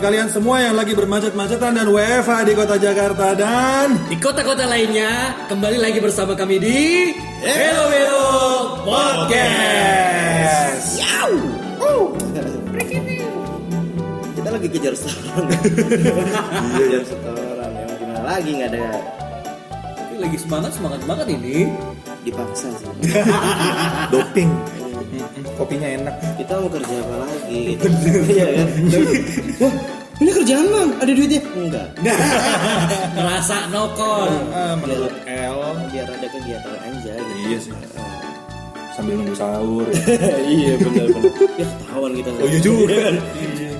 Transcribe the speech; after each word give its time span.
buat 0.00 0.16
kalian 0.16 0.32
semua 0.32 0.64
yang 0.64 0.80
lagi 0.80 0.96
bermacet-macetan 0.96 1.76
dan 1.76 1.84
WFH 1.92 2.48
di 2.48 2.56
kota 2.56 2.80
Jakarta 2.80 3.36
dan 3.36 4.00
Di 4.08 4.16
kota-kota 4.16 4.64
lainnya, 4.64 5.36
kembali 5.44 5.76
lagi 5.76 6.00
bersama 6.00 6.32
kami 6.32 6.56
di 6.56 7.12
Hello 7.44 7.84
Hello 7.92 8.28
Podcast. 8.80 11.04
Kita 14.40 14.48
lagi 14.48 14.68
kejar 14.72 14.96
setoran. 14.96 15.52
kejar 16.80 17.04
setoran. 17.04 17.70
Ya 17.76 17.84
gimana 18.00 18.20
lagi 18.24 18.50
nggak 18.56 18.70
ada 18.72 18.88
Tapi 20.00 20.14
lagi 20.16 20.36
semangat 20.40 20.72
semangat 20.80 21.00
banget 21.04 21.26
ini. 21.36 21.76
dipaksa 22.24 22.72
sih. 22.72 22.88
doping. 24.16 24.48
Kopinya 25.60 25.88
enak. 25.92 26.14
Kita 26.40 26.56
mau 26.56 26.72
kerja 26.72 26.94
apa 27.04 27.14
lagi? 27.20 27.76
Gitu. 27.76 27.84
Iya 28.32 28.46
kan? 28.48 28.68
Wah, 29.60 29.74
ini 30.20 30.30
kerjaan 30.32 30.66
bang, 30.72 30.90
ada 31.04 31.12
duitnya? 31.12 31.40
Enggak. 31.52 31.88
Ngerasa 33.20 33.56
nokon. 33.68 34.32
Ah, 34.56 34.72
menurut 34.80 35.12
L 35.28 35.60
Biar 35.92 36.08
ada 36.08 36.28
kegiatan 36.32 36.76
aja 36.80 37.12
gitu. 37.12 37.32
Iya 37.44 37.58
sih. 37.60 37.72
sambil 38.96 39.16
nunggu 39.20 39.36
sahur. 39.36 39.86
iya 40.56 40.76
benar 40.80 41.06
benar. 41.12 41.32
Ya 41.56 41.66
ketahuan 41.68 42.12
kita. 42.16 42.28
Oh 42.36 42.48
iya 42.48 42.60
juga. 42.60 43.00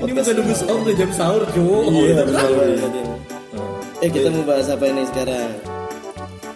Ini 0.00 0.12
bukan 0.16 0.32
nunggu 0.36 0.54
sahur, 0.56 0.78
udah 0.84 0.94
jam 0.96 1.10
sahur, 1.16 1.42
cu. 1.48 1.64
Iya 1.92 2.12
benar. 2.28 2.48
Eh 4.00 4.08
kita 4.08 4.28
mau 4.32 4.44
bahas 4.44 4.68
apa 4.68 4.84
ini 4.84 5.04
sekarang? 5.12 5.69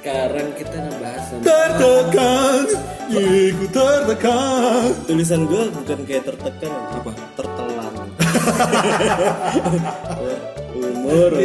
Sekarang 0.04 0.52
kita 0.52 0.76
ngebahas 0.84 1.24
tentang 1.32 1.48
Tertekan, 1.48 2.64
ku 3.08 3.66
tertekan. 3.72 4.84
Tulisan 5.08 5.40
gue 5.48 5.64
bukan 5.72 5.98
kayak 6.04 6.28
tertekan, 6.28 6.76
Apa? 6.92 7.12
tertelan. 7.40 7.92
umur, 10.76 11.32
umur. 11.32 11.40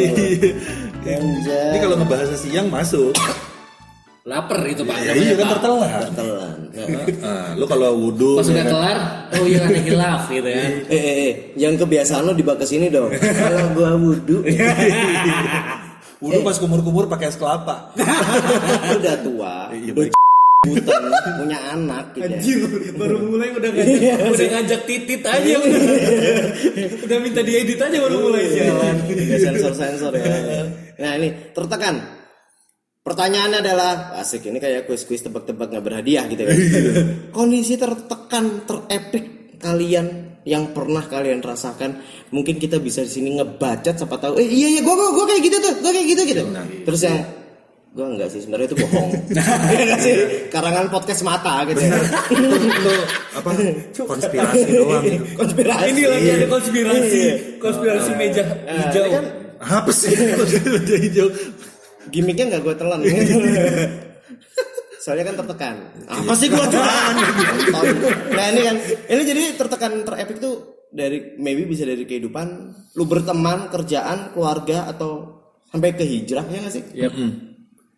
Anjay. 1.08 1.72
Ini 1.72 1.78
kalau 1.80 1.96
ngebahas 2.04 2.36
siang 2.36 2.68
masuk. 2.68 3.16
lapar 4.28 4.60
itu 4.68 4.84
pak. 4.84 5.08
Ya, 5.08 5.14
iya 5.16 5.34
kan 5.40 5.48
tertelan. 5.56 5.90
tertelan. 6.12 6.58
Ah, 7.24 7.56
lu 7.56 7.64
kalau 7.64 7.96
wudhu 7.96 8.44
Pas 8.44 8.48
udah 8.52 8.60
ya 8.60 8.64
kan? 8.68 8.72
kelar, 8.76 8.98
oh 9.40 9.46
iya 9.48 9.60
ada 9.72 9.80
hilaf 9.80 10.28
gitu 10.28 10.50
ya. 10.52 10.64
Eh, 10.92 11.00
eh, 11.00 11.16
eh, 11.32 11.34
yang 11.56 11.80
kebiasaan 11.80 12.28
lo 12.28 12.36
dibawa 12.36 12.60
ke 12.60 12.68
sini 12.68 12.92
dong. 12.92 13.08
Kalau 13.16 13.72
gua 13.72 13.96
wudhu, 13.96 14.44
wudhu 16.20 16.40
pas 16.44 16.56
kumur-kumur 16.60 17.08
pakai 17.08 17.32
es 17.32 17.38
kelapa. 17.40 17.96
udah 19.00 19.16
tua, 19.24 19.72
Iya, 19.72 19.92
baik. 19.96 20.12
punya 21.40 21.56
anak 21.72 22.12
gitu. 22.12 22.28
ya. 22.28 22.36
Anjir, 22.36 22.60
baru 23.00 23.18
mulai 23.24 23.48
udah 23.56 23.70
ngajak, 23.72 24.28
udah 24.28 24.48
ngajak 24.60 24.82
titit 24.84 25.24
aja 25.24 25.56
udah. 25.56 25.82
udah 27.08 27.18
minta 27.24 27.40
diedit 27.40 27.80
aja 27.80 27.96
baru 27.96 28.28
mulai 28.28 28.44
jalan. 28.52 28.96
Tiga 29.08 29.38
sensor-sensor 29.40 30.12
ya. 30.20 30.68
Nah 31.00 31.12
ini 31.16 31.56
tertekan. 31.56 31.96
Pertanyaannya 33.00 33.64
adalah 33.64 33.94
asik 34.20 34.52
ini 34.52 34.60
kayak 34.60 34.84
kuis-kuis 34.84 35.24
tebak-tebak 35.24 35.72
nggak 35.72 35.86
berhadiah 35.88 36.28
gitu 36.28 36.44
ya. 36.44 36.52
Kondisi 37.32 37.80
tertekan, 37.80 38.68
terepik 38.68 39.56
kalian 39.64 40.29
yang 40.50 40.74
pernah 40.74 41.06
kalian 41.06 41.40
rasakan. 41.40 42.02
Mungkin 42.30 42.58
kita 42.58 42.82
bisa 42.82 43.06
di 43.06 43.12
sini 43.14 43.38
ngebacot 43.38 43.94
siapa 43.96 44.18
tahu. 44.18 44.42
Eh 44.42 44.50
iya 44.50 44.68
iya 44.74 44.82
gua 44.82 44.98
gua, 44.98 45.10
gua 45.14 45.26
kayak 45.30 45.42
gitu 45.46 45.58
tuh, 45.62 45.74
gua 45.80 45.92
kayak 45.94 46.08
gitu 46.10 46.22
gitu. 46.26 46.44
Terus 46.84 47.02
yang 47.06 47.22
gua 47.90 48.06
enggak 48.10 48.30
sih 48.30 48.42
sebenarnya 48.42 48.68
itu 48.70 48.78
bohong. 48.78 49.10
Iya 49.70 49.84
nggak 49.86 50.02
sih? 50.02 50.14
Karangan 50.50 50.86
podcast 50.90 51.22
mata 51.22 51.62
gitu 51.70 51.80
ya. 51.80 51.98
Itu 52.34 52.94
apa? 53.38 53.50
Konspirasi 54.10 54.60
doang. 54.68 55.04
Konspirasi. 55.38 55.86
Ini 55.88 56.02
lagi 56.06 56.30
ada 56.34 56.48
konspirasi, 56.50 57.22
Iya. 57.22 57.34
konspirasi 57.62 58.12
meja 58.18 58.44
Nah, 58.46 58.90
hijau. 58.90 59.06
kan 59.14 59.26
Apa 59.60 59.92
sih? 59.94 60.14
Konspirasi 60.42 60.94
hijau. 61.06 61.28
gimmicknya 62.10 62.50
nggak 62.50 62.62
gue 62.66 62.74
telan 62.74 63.00
soalnya 65.00 65.32
kan 65.32 65.36
tertekan. 65.42 65.76
Apa 66.06 66.34
sih 66.36 66.48
gue 66.52 66.66
telan 66.70 67.16
nah 68.36 68.46
ini 68.52 68.62
kan 68.68 68.76
ini 69.10 69.22
jadi 69.24 69.42
tertekan 69.56 70.04
terepik 70.04 70.38
tuh 70.44 70.86
dari 70.92 71.40
maybe 71.40 71.66
bisa 71.66 71.86
dari 71.88 72.04
kehidupan 72.04 72.48
lu 72.98 73.04
berteman 73.08 73.70
kerjaan 73.72 74.36
keluarga 74.36 74.90
atau 74.90 75.40
sampai 75.70 75.94
ke 75.94 76.04
hijrah 76.04 76.46
ya 76.50 76.60
nggak 76.66 76.74
sih? 76.74 76.84
Yep. 76.94 77.12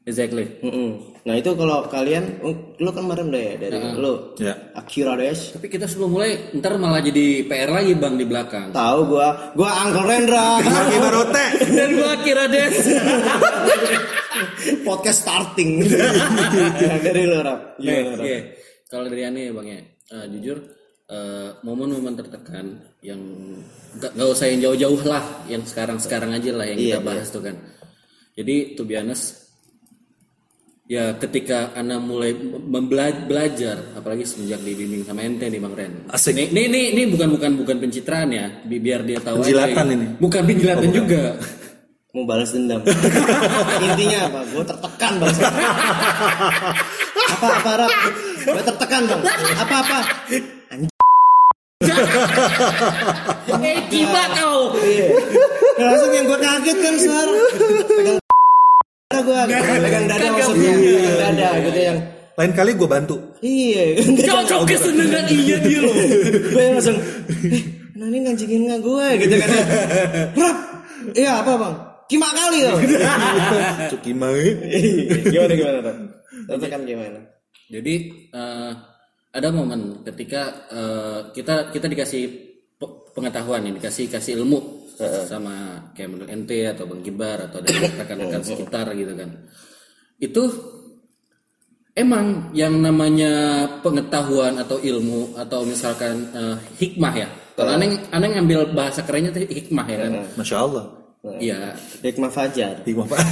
Exactly. 0.01 0.57
Mm-mm. 0.65 1.13
nah 1.21 1.37
itu 1.37 1.53
kalau 1.53 1.85
kalian 1.85 2.41
oh, 2.41 2.73
lu 2.81 2.89
kan 2.89 3.05
kemarin 3.05 3.29
udah 3.29 3.43
ya 3.45 3.53
dari 3.61 3.77
lu 3.93 4.33
Ya. 4.41 4.57
Akira 4.73 5.13
Des 5.13 5.53
Tapi 5.53 5.69
kita 5.69 5.85
sebelum 5.85 6.17
mulai, 6.17 6.49
ntar 6.57 6.81
malah 6.81 6.97
jadi 7.05 7.45
PR 7.45 7.69
lagi 7.69 7.93
bang 7.93 8.17
di 8.17 8.25
belakang. 8.25 8.73
tahu 8.73 9.13
gua 9.13 9.53
gua 9.53 9.69
Uncle 9.85 10.09
Rendra 10.09 10.57
Lagi 10.65 10.97
barote. 10.97 11.45
Dan 11.69 11.89
gua 12.01 12.13
kira 12.25 12.49
des. 12.49 12.73
podcast 14.87 15.21
starting 15.21 15.85
dari 17.05 17.21
lu 17.29 17.37
Rap 17.41 17.77
Iya, 17.77 18.17
iya. 18.25 18.39
Kalau 18.89 19.05
dari 19.07 19.21
ya 19.23 19.29
bang 19.53 19.67
ya, 19.69 19.79
eh, 20.17 20.25
jujur 20.33 20.57
eh, 21.07 21.49
momen-momen 21.61 22.17
tertekan 22.17 22.81
yang 23.05 23.21
gak, 24.01 24.11
gak 24.17 24.27
usah 24.27 24.49
yang 24.51 24.59
jauh-jauh 24.71 25.01
lah, 25.07 25.23
yang 25.47 25.63
sekarang-sekarang 25.63 26.33
aja 26.35 26.51
lah 26.57 26.65
yang 26.67 26.79
Iya, 26.79 26.97
kita 26.97 26.99
bahas 27.05 27.27
tuh 27.31 27.43
kan. 27.45 27.55
Jadi 28.35 28.75
to 28.75 28.83
be 28.83 28.95
honest, 28.95 29.40
ya 30.85 31.15
ketika 31.15 31.71
Ana 31.73 31.97
mulai 31.97 32.33
belajar, 33.23 33.75
apalagi 33.93 34.23
semenjak 34.23 34.59
dibimbing 34.59 35.01
sama 35.01 35.21
ente 35.21 35.45
nih 35.45 35.57
bang 35.57 35.73
Ren. 35.73 35.91
Asik. 36.07 36.35
Nih, 36.35 36.45
nih, 36.49 36.65
nih, 36.67 36.83
nih 36.93 37.05
bukan 37.07 37.27
bukan 37.31 37.51
bukan 37.57 37.75
pencitraan 37.79 38.29
ya, 38.29 38.45
bi- 38.61 38.77
biar 38.77 39.01
dia 39.01 39.17
tahu. 39.17 39.39
aja 39.39 39.43
Penjilatan 39.45 39.85
ya. 39.87 39.93
ini. 39.95 40.05
Bukan 40.17 40.41
penjilatan 40.43 40.89
juga. 40.91 41.23
mau 42.11 42.27
balas 42.27 42.51
dendam 42.51 42.83
intinya 43.87 44.27
apa 44.27 44.43
gue 44.51 44.63
tertekan 44.67 45.11
bang 45.15 45.31
apa 47.31 47.47
apa 47.55 47.71
Rap 47.79 47.91
gue 48.43 48.61
tertekan 48.67 49.01
bang 49.07 49.21
apa 49.55 49.75
apa 49.79 49.97
eh 50.27 50.43
gila 53.87 54.23
kau. 54.35 54.75
iya 54.83 55.07
langsung 55.79 56.11
yang 56.11 56.27
gue 56.27 56.35
kaget 56.35 56.77
kan 56.77 56.95
sar 56.99 57.27
pegang 57.89 58.20
gue 59.21 59.37
pegang 59.79 60.05
dada 60.05 60.27
maksudnya. 60.29 60.71
pegang 60.73 61.17
dada 61.17 61.47
gitu 61.61 61.81
yang 61.81 61.99
Lain 62.31 62.51
kali 62.55 62.71
gue 62.73 62.87
bantu. 62.87 63.15
iya. 63.39 63.99
Cocok 64.01 64.63
kesenangan 64.65 65.25
iya 65.27 65.59
dia 65.59 65.79
loh. 65.79 65.93
gue 66.55 66.61
yang 66.61 66.75
langsung 66.75 66.97
eh 67.93 68.07
ini 68.07 68.17
ngancingin 68.23 68.61
nggak 68.65 68.81
gue 68.81 69.07
gitu 69.19 69.35
kan. 69.35 69.49
Rap 70.33 70.57
iya 71.13 71.31
apa 71.39 71.53
bang? 71.53 71.75
Kima 72.07 72.27
kali 72.27 72.59
loh 72.65 72.75
Cuki 73.91 74.11
mai. 74.11 74.51
gimana 75.27 75.53
gimana 75.53 75.79
Rap 75.83 75.97
tertekan 76.47 76.81
gimana? 76.83 77.19
Jadi 77.67 77.93
eh, 78.31 78.71
ada 79.31 79.47
momen 79.47 80.01
ketika 80.03 80.41
eh, 80.67 81.19
kita 81.31 81.69
kita 81.69 81.87
dikasih 81.87 82.23
pe- 82.75 82.95
pengetahuan 83.11 83.63
ya, 83.63 83.71
dikasih 83.71 84.07
kasih 84.07 84.39
ilmu 84.39 84.80
sama 85.25 85.53
kayak 85.97 86.09
menurut 86.13 86.29
ente 86.29 86.67
atau 86.67 86.85
bang 86.85 87.01
Gibar 87.01 87.37
atau 87.49 87.59
dari 87.63 87.79
rekan-rekan 87.81 88.43
sekitar 88.45 88.85
gitu 88.93 89.13
kan. 89.17 89.29
Itu 90.21 90.43
emang 91.97 92.53
yang 92.55 92.79
namanya 92.79 93.65
pengetahuan 93.81 94.61
atau 94.61 94.77
ilmu 94.79 95.35
atau 95.35 95.65
misalkan 95.65 96.29
eh, 96.31 96.55
hikmah 96.77 97.13
ya. 97.17 97.29
Kalau 97.57 97.71
aneh 97.75 97.99
aneh 98.13 98.29
ngambil 98.37 98.71
bahasa 98.71 99.03
kerennya 99.03 99.33
tuh 99.33 99.43
hikmah 99.43 99.85
ya 99.89 99.97
kan. 100.07 100.11
Masya 100.37 100.57
Allah. 100.61 101.00
Iya. 101.21 101.77
Hikmah 102.01 102.33
Fajar 102.33 102.81
Hikmah 102.81 103.05
Pak. 103.05 103.19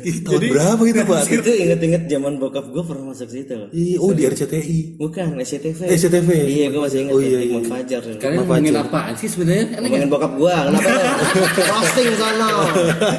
Ih, 0.00 0.22
tahun 0.22 0.38
berapa 0.46 0.78
itu 0.86 1.02
Pak? 1.02 1.26
itu 1.34 1.50
inget-inget 1.50 2.06
zaman 2.06 2.38
bokap 2.38 2.70
gue 2.70 2.78
pernah 2.80 3.10
masuk 3.10 3.26
situ 3.26 3.50
loh 3.52 3.66
Ih, 3.74 3.98
Oh 3.98 4.14
di 4.14 4.22
RCTI. 4.22 4.94
bukan 4.94 5.34
SCTV 5.36 5.90
SCTV. 5.90 6.28
iya 6.46 6.66
gue 6.70 6.78
masih 6.78 6.98
inget 7.02 7.10
Oh, 7.10 7.18
iya, 7.18 7.38
Hikmah 7.42 7.58
iya. 7.58 7.70
Fajar 7.74 8.00
Kalian 8.16 8.38
ngomongin 8.38 8.74
apaan 8.78 9.14
sih 9.18 9.26
sebenarnya? 9.26 9.64
Ngomongin 9.76 10.06
bokap 10.06 10.32
gue 10.32 10.54
kenapa 10.62 10.86
ya 10.86 11.10
posting 11.74 12.10
sana 12.14 12.50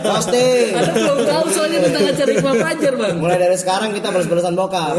posting 0.01 0.68
Ada 0.72 0.92
belum 0.95 1.19
tahu 1.28 1.45
soalnya 1.51 1.80
tentang 1.83 2.04
acara 2.07 2.30
Hikmah 2.31 2.56
Fajar 2.57 2.94
bang. 2.95 3.16
mulai 3.19 3.38
dari 3.38 3.57
sekarang 3.60 3.90
kita 3.92 4.07
balas-balasan 4.07 4.56
bokap 4.56 4.95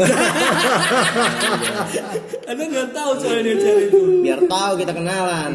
Anda 2.45 2.63
nggak 2.63 2.89
tahu 2.91 3.11
soalnya 3.17 3.51
acara 3.51 3.79
itu. 3.81 3.99
biar 4.21 4.39
tahu 4.45 4.71
kita 4.77 4.91
kenalan 4.93 5.51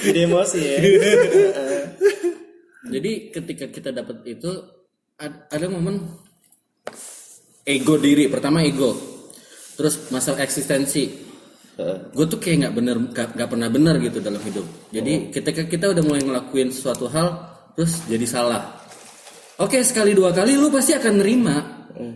jadi 0.00 0.20
emosi 0.24 0.59
ya 0.60 0.78
Jadi 2.90 3.30
ketika 3.30 3.66
kita 3.70 3.90
dapat 3.92 4.24
itu 4.24 4.50
ad- 5.20 5.46
ada 5.52 5.66
momen 5.68 6.00
ego 7.62 7.94
diri. 8.00 8.26
Pertama 8.26 8.64
ego, 8.64 8.96
terus 9.76 10.10
masalah 10.10 10.42
eksistensi. 10.42 11.28
Gue 12.12 12.26
tuh 12.28 12.36
kayak 12.36 12.68
nggak 12.68 12.74
bener, 12.76 12.96
nggak 13.00 13.28
nggak 13.40 13.48
pernah 13.48 13.68
bener 13.72 13.94
gitu 14.04 14.20
dalam 14.20 14.42
hidup. 14.44 14.66
Jadi 14.92 15.32
ketika 15.32 15.64
kita 15.64 15.96
udah 15.96 16.02
mulai 16.04 16.20
ngelakuin 16.20 16.68
suatu 16.68 17.08
hal, 17.08 17.40
terus 17.72 18.04
jadi 18.04 18.26
salah. 18.28 18.80
Oke 19.60 19.80
sekali 19.80 20.12
dua 20.12 20.32
kali 20.32 20.56
lu 20.56 20.68
pasti 20.68 20.92
akan 20.96 21.14
nerima. 21.20 21.56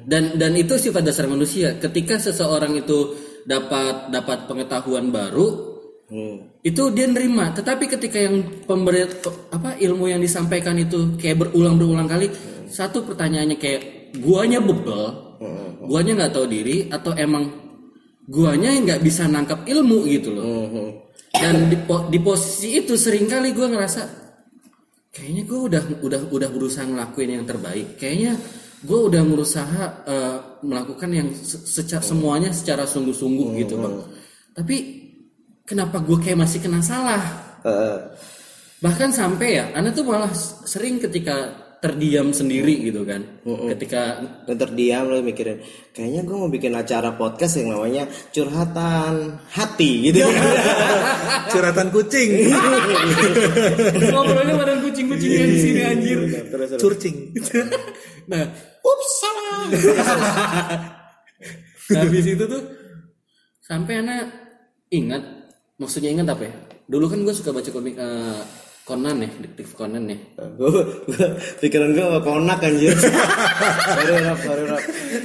Dan 0.04 0.36
dan 0.40 0.52
itu 0.56 0.76
sifat 0.80 1.04
dasar 1.04 1.28
manusia. 1.28 1.76
Ketika 1.76 2.16
seseorang 2.16 2.76
itu 2.76 3.16
dapat 3.44 4.08
dapat 4.12 4.48
pengetahuan 4.48 5.12
baru, 5.12 5.73
Hmm. 6.14 6.36
itu 6.62 6.82
dia 6.94 7.10
nerima. 7.10 7.50
Tetapi 7.50 7.90
ketika 7.90 8.22
yang 8.22 8.62
pemberi 8.62 9.02
apa 9.50 9.74
ilmu 9.82 10.06
yang 10.06 10.22
disampaikan 10.22 10.78
itu 10.78 11.18
kayak 11.18 11.42
berulang 11.42 11.74
berulang 11.74 12.06
kali 12.06 12.30
satu 12.70 13.02
pertanyaannya 13.02 13.58
kayak 13.58 13.82
guanya 14.22 14.62
bebel? 14.62 15.02
Guanya 15.90 16.12
nggak 16.22 16.32
tahu 16.32 16.46
diri? 16.46 16.86
Atau 16.86 17.18
emang 17.18 17.50
guanya 18.30 18.70
nggak 18.78 19.02
bisa 19.02 19.26
nangkap 19.26 19.66
ilmu? 19.66 20.06
Gitu 20.06 20.30
loh. 20.30 20.46
Hmm. 20.46 20.90
dan 21.34 21.66
di, 21.66 21.74
po- 21.82 22.06
di 22.06 22.22
posisi 22.22 22.78
itu 22.78 22.94
sering 22.94 23.26
kali 23.26 23.50
gue 23.50 23.66
ngerasa 23.66 24.06
kayaknya 25.10 25.42
gue 25.42 25.60
udah 25.66 25.82
udah 25.98 26.20
udah 26.30 26.48
berusaha 26.54 26.86
ngelakuin 26.86 27.42
yang 27.42 27.46
terbaik. 27.46 27.98
Kayaknya 27.98 28.38
gue 28.86 28.98
udah 29.10 29.22
berusaha 29.26 29.82
eh, 30.06 30.36
melakukan 30.62 31.10
yang 31.10 31.28
se- 31.34 31.66
seca- 31.66 32.06
semuanya 32.06 32.54
secara 32.54 32.86
sungguh-sungguh 32.86 33.48
gitu 33.66 33.82
bang. 33.82 33.94
Tapi 34.54 34.76
kenapa 35.64 36.00
gue 36.00 36.16
kayak 36.20 36.38
masih 36.44 36.60
kena 36.60 36.80
salah? 36.84 37.20
Eh, 37.64 37.98
bahkan 38.84 39.08
sampai 39.08 39.48
ya 39.60 39.64
anda 39.72 39.90
tuh 39.90 40.04
malah 40.04 40.32
sering 40.68 41.00
ketika 41.00 41.64
terdiam 41.84 42.32
sendiri 42.32 42.80
gitu 42.80 43.04
kan. 43.04 43.20
Ketika 43.44 44.16
dan 44.48 44.56
terdiam 44.56 45.04
lo 45.04 45.20
mikirin 45.20 45.60
kayaknya 45.92 46.24
gue 46.24 46.36
mau 46.36 46.48
bikin 46.48 46.72
acara 46.72 47.12
podcast 47.12 47.60
yang 47.60 47.76
namanya 47.76 48.08
curhatan 48.32 49.36
hati 49.52 50.08
gitu 50.08 50.24
Curhatan 51.52 51.92
kucing. 51.92 52.48
ngobrolnya 54.16 54.56
badan 54.56 54.80
kucing-kucingan 54.80 55.48
di 55.52 55.58
sini 55.60 55.80
anjir. 55.84 56.18
terus 56.48 56.72
terus. 56.72 56.80
Curcing. 56.80 57.16
nah 58.32 58.48
ups 58.80 59.10
salah. 59.20 59.60
Nah, 61.84 62.00
habis 62.00 62.24
itu 62.24 62.44
tuh 62.48 62.64
sampai 63.60 64.00
anak 64.00 64.32
ingat, 64.88 65.43
maksudnya 65.76 66.10
ingat 66.10 66.28
apa 66.30 66.42
ya? 66.44 66.54
Dulu 66.84 67.04
kan 67.06 67.18
gue 67.20 67.32
suka 67.32 67.50
baca 67.50 67.66
komik 67.66 67.96
eh, 67.96 68.42
Conan 68.84 69.16
ya, 69.16 69.30
detektif 69.34 69.72
Conan 69.72 70.04
ya. 70.06 70.18
gue 70.36 70.70
pikiran 71.58 71.90
gue 71.90 72.04
mau 72.04 72.20
konak 72.20 72.60
anjir 72.60 72.92
sorry 73.96 74.14
rap 74.20 74.38
sorry 74.38 74.64
rap 74.66 74.82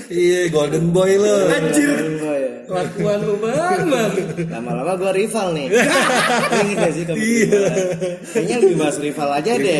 Iya, 0.07 0.47
Golden 0.47 0.89
Boy 0.89 1.19
lo. 1.19 1.35
Anjir, 1.45 1.91
Boy. 2.17 2.41
lakuan 2.65 3.19
lu 3.19 3.35
banget. 3.35 4.11
lama-lama 4.47 4.93
gue 4.95 5.11
rival 5.17 5.47
nih 5.51 5.67
Ini 5.69 6.71
gak 6.73 6.91
sih 6.93 7.03
komik 7.03 7.25
rival? 7.25 7.65
kayaknya 8.31 8.55
lebih 8.59 8.77
bahas 8.77 8.97
rival 8.97 9.29
aja 9.33 9.51
deh 9.53 9.77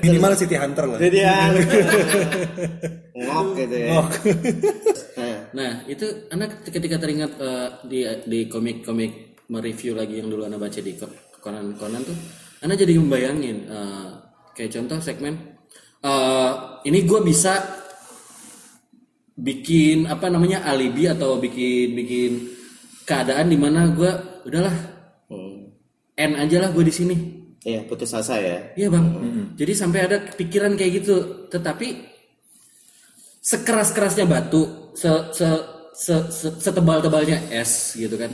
Minimal 0.00 0.32
City 0.34 0.56
Hunter 0.56 0.84
lah. 0.88 0.98
jadi 0.98 1.18
ya 1.22 1.36
ngok 3.14 3.46
gitu 3.56 3.76
ya 3.78 3.88
Nah, 3.92 5.36
Nah, 5.50 5.72
itu 5.84 6.06
anak 6.28 6.62
ketika 6.64 6.96
teringat 6.96 7.34
eh, 7.36 7.68
di 7.84 8.00
di 8.24 8.40
komik-komik 8.46 9.29
mereview 9.50 9.98
lagi 9.98 10.22
yang 10.22 10.30
dulu 10.30 10.46
anak 10.46 10.62
baca 10.62 10.80
di 10.80 10.94
Ko- 10.94 11.34
Conan 11.42 11.74
Conan 11.74 12.06
tuh, 12.06 12.14
anak 12.62 12.78
jadi 12.78 12.94
membayangin 12.96 13.56
eh, 13.66 14.10
kayak 14.54 14.70
contoh 14.78 15.02
segmen 15.02 15.34
eh, 16.06 16.52
ini 16.86 16.98
gue 17.02 17.20
bisa 17.26 17.58
bikin 19.40 20.06
apa 20.06 20.28
namanya 20.28 20.62
alibi 20.68 21.08
atau 21.08 21.40
bikin 21.40 21.96
bikin 21.96 22.32
keadaan 23.08 23.50
di 23.50 23.58
mana 23.58 23.90
gue 23.90 24.12
udahlah 24.46 24.76
hmm. 25.32 25.58
end 26.14 26.34
aja 26.38 26.56
lah 26.62 26.70
gue 26.70 26.84
di 26.86 26.94
sini 26.94 27.16
Iya, 27.60 27.84
putus 27.84 28.16
asa 28.16 28.40
ya. 28.40 28.72
Iya 28.72 28.88
bang. 28.88 29.06
Jadi 29.52 29.72
sampai 29.76 30.00
ada 30.08 30.16
pikiran 30.32 30.80
kayak 30.80 31.04
gitu. 31.04 31.16
Tetapi 31.52 31.92
sekeras 33.44 33.92
kerasnya 33.92 34.24
batu, 34.24 34.96
se 34.96 35.10
se 35.36 35.48
se, 35.94 36.14
se- 36.30 36.56
setebal-tebalnya 36.58 37.50
es 37.50 37.94
gitu 37.98 38.14
kan. 38.16 38.30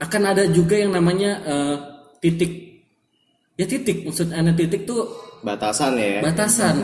Akan 0.00 0.22
ada 0.24 0.46
juga 0.48 0.76
yang 0.78 0.92
namanya 0.94 1.30
eh, 1.44 1.76
titik. 2.20 2.52
Ya 3.56 3.66
titik. 3.68 4.08
Maksud 4.08 4.32
anda 4.32 4.52
titik 4.56 4.88
tuh 4.88 5.08
Batasan 5.40 5.96
ya. 5.96 6.20
batasan. 6.20 6.76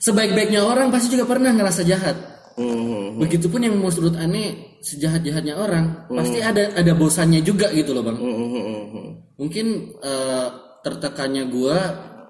Sebaik-baiknya 0.00 0.62
orang 0.62 0.92
pasti 0.92 1.16
juga 1.16 1.24
pernah 1.26 1.50
ngerasa 1.50 1.82
jahat. 1.82 2.16
Hmm. 2.56 3.20
Begitupun 3.20 3.68
yang 3.68 3.76
menurut 3.76 4.16
aneh 4.16 4.80
sejahat-jahatnya 4.80 5.60
orang 5.60 6.08
pasti 6.08 6.40
ada 6.40 6.72
ada 6.72 6.92
bosannya 6.96 7.44
juga 7.44 7.68
gitu 7.72 7.92
loh 7.92 8.00
bang. 8.04 8.16
Hmm, 8.16 8.36
hmm, 8.36 8.50
hmm, 8.52 8.84
hmm. 8.92 9.08
Mungkin 9.36 9.66
eh, 10.00 10.46
tertekannya 10.80 11.44
gua 11.52 11.76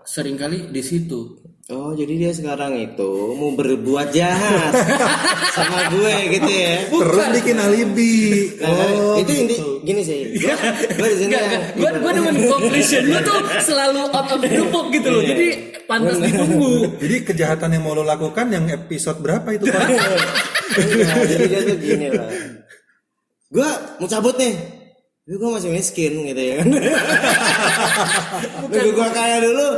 sering 0.06 0.38
kali 0.38 0.70
di 0.70 0.80
situ. 0.80 1.42
Oh, 1.66 1.90
jadi 1.98 2.14
dia 2.14 2.30
sekarang 2.30 2.78
itu 2.78 3.10
mau 3.34 3.50
berbuat 3.58 4.14
jahat 4.14 4.70
sama 5.58 5.90
gue 5.90 6.14
gitu 6.38 6.46
ya. 6.46 6.86
Terus 6.86 7.26
bikin 7.42 7.58
alibi. 7.58 8.14
Nah, 8.62 8.70
Oh, 8.70 9.18
itu 9.18 9.32
inti 9.34 9.58
gini 9.82 10.02
sih. 10.06 10.30
Gue, 10.46 10.54
gue 10.94 11.08
di 11.10 11.16
sini. 11.26 11.34
Gua 11.74 11.90
gua 11.98 12.10
demen 12.14 12.38
conclusion 12.46 13.02
lu 13.10 13.18
tuh 13.18 13.38
selalu 13.58 13.98
out 13.98 14.30
of 14.30 14.38
the 14.38 14.62
box 14.70 14.86
gitu 14.94 15.08
loh. 15.10 15.22
Jadi 15.26 15.46
pantas 15.90 16.22
ditunggu. 16.22 17.02
Jadi 17.02 17.16
kejahatan 17.26 17.74
yang 17.74 17.82
mau 17.82 17.98
lo 17.98 18.06
lakukan 18.06 18.46
yang 18.46 18.70
episode 18.70 19.18
berapa 19.18 19.58
itu 19.58 19.66
Pak? 19.66 19.86
Nah, 21.02 21.18
jadi 21.26 21.44
dia 21.50 21.60
tuh 21.66 21.76
gini 21.82 22.06
lah. 22.14 22.30
Gue 23.50 23.68
mau 23.98 24.06
cabut 24.06 24.38
nih. 24.38 24.54
Tapi 25.26 25.34
gue 25.34 25.50
masih 25.50 25.70
miskin 25.74 26.12
gitu 26.30 26.38
ya 26.38 26.62
kan. 26.62 26.66
Nunggu 28.70 28.90
gue 28.94 29.08
kaya 29.10 29.42
dulu. 29.42 29.68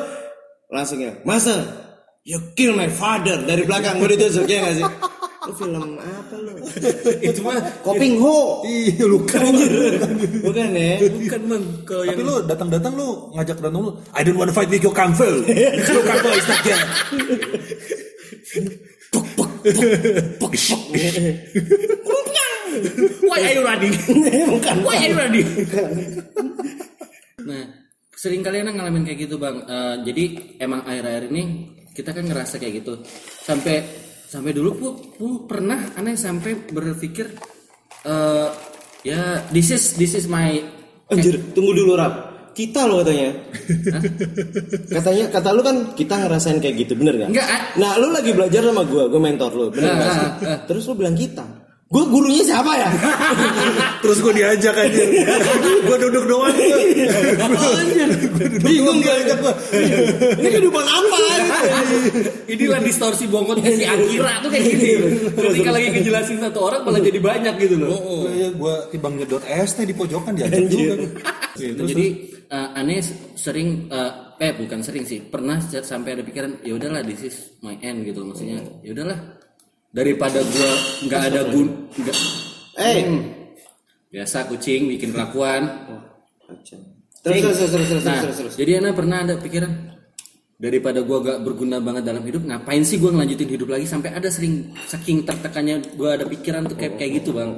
Langsung 0.69 1.01
ya. 1.01 1.13
Masa? 1.25 1.65
You 2.29 2.53
kill 2.53 2.77
my 2.77 2.93
father. 2.93 3.41
Dari 3.41 3.65
belakang 3.65 4.05
gue 4.05 4.13
ditusuk 4.13 4.45
ya 4.45 4.61
gak 4.61 4.77
sih? 4.77 4.87
Lu 5.49 5.53
film 5.57 5.97
apa 5.97 6.35
lu? 6.37 6.53
Itu 7.33 7.41
mah 7.41 7.57
Koping 7.81 8.21
Ho. 8.21 8.61
Iya 8.69 9.09
luka. 9.09 9.41
Bukan 10.45 10.69
ya? 10.77 11.01
bukan 11.09 11.41
bang. 11.49 11.65
Kalau 11.89 12.05
yang 12.05 12.21
Tapi 12.21 12.29
lu 12.29 12.37
datang-datang 12.45 12.93
lu 12.93 13.33
ngajak 13.33 13.57
berantem 13.57 13.81
lu. 13.81 13.93
I 14.13 14.21
don't 14.21 14.37
want 14.37 14.53
to 14.53 14.57
fight 14.57 14.69
with 14.69 14.85
your 14.85 14.93
kanfel. 14.93 15.41
Your 15.89 16.05
kanfel 16.05 16.33
is 16.37 16.45
not 16.45 16.61
there. 16.69 16.85
Why 23.25 23.39
are 23.41 23.55
you 23.57 23.65
running? 23.65 23.95
Why 24.85 24.97
are 25.01 25.09
you 25.09 25.17
running? 25.17 25.49
nah, 27.41 27.65
sering 28.19 28.43
kalian 28.43 28.75
ngalamin 28.75 29.07
kayak 29.07 29.31
gitu 29.31 29.39
bang. 29.39 29.63
Eh, 29.63 29.97
jadi 30.11 30.25
emang 30.59 30.83
akhir-akhir 30.83 31.31
ini 31.31 31.43
kita 31.95 32.11
kan 32.11 32.27
ngerasa 32.27 32.59
kayak 32.59 32.83
gitu. 32.83 32.99
Sampai 33.47 33.87
sampai 34.27 34.51
dulu 34.51 34.71
pu, 34.75 34.89
pu 35.15 35.27
pernah 35.47 35.95
aneh 35.95 36.19
sampai 36.19 36.67
berpikir 36.69 37.31
eh 38.05 38.49
ya 39.07 39.47
this 39.55 39.71
is 39.71 39.95
this 39.95 40.19
is 40.19 40.27
my 40.27 40.59
Anjir, 41.09 41.41
tunggu 41.57 41.73
dulu 41.73 41.97
Rap. 41.97 42.15
Kita 42.53 42.85
loh 42.91 43.01
katanya. 43.01 43.33
katanya 44.99 45.25
kata 45.31 45.49
lu 45.55 45.63
kan 45.63 45.77
kita 45.95 46.27
ngerasain 46.27 46.59
kayak 46.59 46.85
gitu, 46.85 46.99
bener 46.99 47.15
gak? 47.17 47.31
Enggak, 47.31 47.49
ah. 47.49 47.63
Nah, 47.79 47.93
lu 48.03 48.11
lagi 48.11 48.35
belajar 48.35 48.67
sama 48.67 48.83
gua, 48.83 49.07
gua 49.07 49.23
mentor 49.23 49.51
lu, 49.55 49.67
bener 49.71 49.95
gak 49.95 50.11
ah, 50.11 50.19
ah. 50.43 50.59
Terus 50.67 50.85
lu 50.91 50.99
bilang 50.99 51.15
kita. 51.15 51.47
Gua 51.89 52.05
gurunya 52.05 52.45
siapa 52.45 52.69
ya? 52.77 52.91
Terus 54.05 54.21
gue 54.21 54.33
diajak 54.37 54.77
aja. 54.77 55.03
gue 55.89 55.97
duduk 56.05 56.25
doang. 56.29 56.53
Bingung 58.61 59.01
gua 59.01 59.15
ajak 59.25 59.39
gua. 59.41 59.55
Ini 60.37 60.49
kehidupan 60.53 60.85
apa 60.85 61.17
gitu. 61.17 61.49
Inilah 62.45 62.81
distorsi 62.85 63.25
bongkotnya 63.25 63.73
si 63.73 63.89
Akira 63.89 64.37
tuh 64.45 64.53
kayak 64.53 64.65
gini. 64.69 64.91
Ketika 65.33 65.71
lagi 65.73 65.87
ngejelasin 65.97 66.45
satu 66.45 66.61
orang 66.61 66.85
malah 66.85 67.01
jadi 67.01 67.19
banyak 67.25 67.55
gitu 67.57 67.81
loh. 67.81 67.89
Gue 67.97 68.53
gue 68.53 68.75
timbang 68.93 69.17
nyedot 69.17 69.41
es 69.49 69.73
teh 69.73 69.89
di 69.89 69.97
pojokan 69.97 70.37
diajak 70.37 70.69
juga. 70.69 70.95
Gitu. 71.57 71.83
Jadi 71.89 72.07
eh, 72.53 72.69
aneh 72.77 73.01
sering 73.33 73.89
eh, 73.89 74.13
eh 74.45 74.53
bukan 74.53 74.85
sering 74.85 75.09
sih 75.09 75.25
pernah 75.25 75.57
sampai 75.65 76.21
ada 76.21 76.23
pikiran 76.23 76.61
ya 76.61 76.77
udahlah 76.77 77.01
this 77.01 77.27
is 77.27 77.37
my 77.65 77.81
end 77.81 78.05
gitu 78.05 78.23
maksudnya 78.23 78.61
ya 78.85 78.93
udahlah 78.93 79.38
daripada 79.91 80.41
gua 80.41 80.71
nggak 81.03 81.23
ada 81.25 81.41
gun 81.49 81.69
nggak 81.95 82.17
Eh, 82.79 83.03
Hmm. 83.03 83.23
biasa 84.09 84.47
kucing 84.47 84.87
bikin 84.89 85.11
kelakuan 85.11 85.67
terus 87.21 87.43
terus 87.43 87.59
terus 87.59 87.71
terus 87.75 87.89
terus 87.91 88.05
nah 88.05 88.21
terus 88.23 88.37
terus. 88.39 88.55
jadi 88.55 88.79
anak 88.79 88.95
pernah 88.95 89.21
ada 89.21 89.35
pikiran 89.37 89.73
daripada 90.55 91.03
gua 91.03 91.19
gak 91.21 91.39
berguna 91.43 91.79
banget 91.79 92.03
dalam 92.03 92.23
hidup 92.23 92.43
ngapain 92.43 92.83
sih 92.83 92.97
gua 92.97 93.11
ngelanjutin 93.11 93.51
hidup 93.51 93.69
lagi 93.69 93.85
sampai 93.85 94.11
ada 94.11 94.27
sering 94.27 94.71
saking 94.85 95.23
tertekannya 95.23 95.83
gua 95.95 96.15
ada 96.15 96.25
pikiran 96.25 96.65
tuh 96.65 96.75
kayak 96.75 96.95
kayak 96.97 97.13
gitu 97.19 97.31
bang 97.33 97.51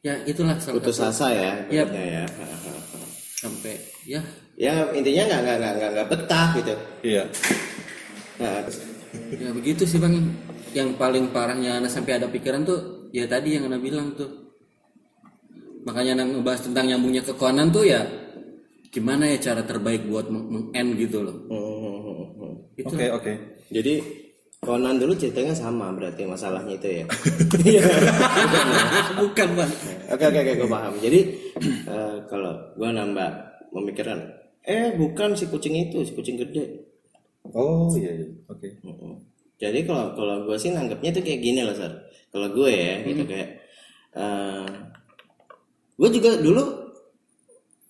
ya 0.00 0.14
itulah 0.24 0.56
salah 0.58 0.80
Putus 0.80 1.00
asa 1.00 1.26
ya, 1.30 1.52
ibaratnya 1.66 2.02
ya. 2.02 2.24
sampai 3.36 3.74
ya 4.04 4.20
Ya 4.54 4.86
intinya 4.94 5.26
nggak 5.26 5.40
nggak 5.42 5.72
nggak 5.74 5.90
nggak 5.98 6.06
betah 6.08 6.48
gitu. 6.54 6.74
Iya. 7.02 7.26
Nah, 8.38 8.62
Ya 9.34 9.50
begitu 9.50 9.82
sih 9.82 9.98
bang. 9.98 10.14
Yang 10.74 10.98
paling 10.98 11.30
parahnya 11.30 11.78
anak 11.78 11.88
sampai 11.88 12.18
ada 12.18 12.26
pikiran 12.26 12.66
tuh 12.66 13.08
ya 13.14 13.24
tadi 13.24 13.54
yang 13.54 13.70
anak 13.70 13.80
bilang 13.80 14.10
tuh. 14.12 14.50
Makanya 15.86 16.18
anak 16.18 16.26
ngebahas 16.34 16.60
tentang 16.66 16.90
nyambungnya 16.90 17.22
ke 17.22 17.32
Conan 17.32 17.70
tuh 17.70 17.86
ya 17.86 18.02
gimana 18.90 19.26
ya 19.26 19.38
cara 19.38 19.62
terbaik 19.62 20.06
buat 20.06 20.26
meng- 20.26 20.50
meng-end 20.50 20.90
gitu 20.98 21.22
loh. 21.22 21.36
Oke 22.74 23.06
oke. 23.10 23.32
jadi 23.70 23.94
Conan 24.58 24.96
dulu 24.96 25.12
ceritanya 25.12 25.52
sama 25.52 25.92
berarti 25.92 26.24
masalahnya 26.24 26.74
itu 26.74 26.88
ya. 27.02 27.04
Bukan 29.14 29.48
bang. 29.54 29.70
Oke 30.08 30.24
oke 30.24 30.38
oke 30.40 30.52
gue 30.56 30.68
paham. 30.68 30.94
Jadi 30.98 31.20
eh, 31.84 32.16
kalau 32.26 32.52
gue 32.72 32.88
nambah 32.88 33.30
memikirkan 33.70 34.18
eh 34.64 34.96
bukan 34.96 35.36
si 35.36 35.44
kucing 35.46 35.76
itu 35.76 36.00
si 36.02 36.16
kucing 36.16 36.40
gede 36.40 36.64
Oh 37.52 37.92
iya 37.92 38.08
iya. 38.16 38.26
Oke. 38.48 38.72
Mm-mm. 38.80 39.20
Jadi 39.54 39.86
kalau 39.86 40.14
kalau 40.18 40.36
gue 40.50 40.56
sih 40.58 40.74
nanggapnya 40.74 41.14
tuh 41.14 41.22
kayak 41.22 41.40
gini 41.40 41.60
loh, 41.62 41.76
Sar. 41.78 41.92
Kalau 42.34 42.48
gue 42.50 42.70
ya, 42.70 42.94
gitu 43.06 43.22
kayak 43.22 43.48
eh 44.14 44.66
gue 45.94 46.08
juga 46.10 46.30
dulu 46.42 46.62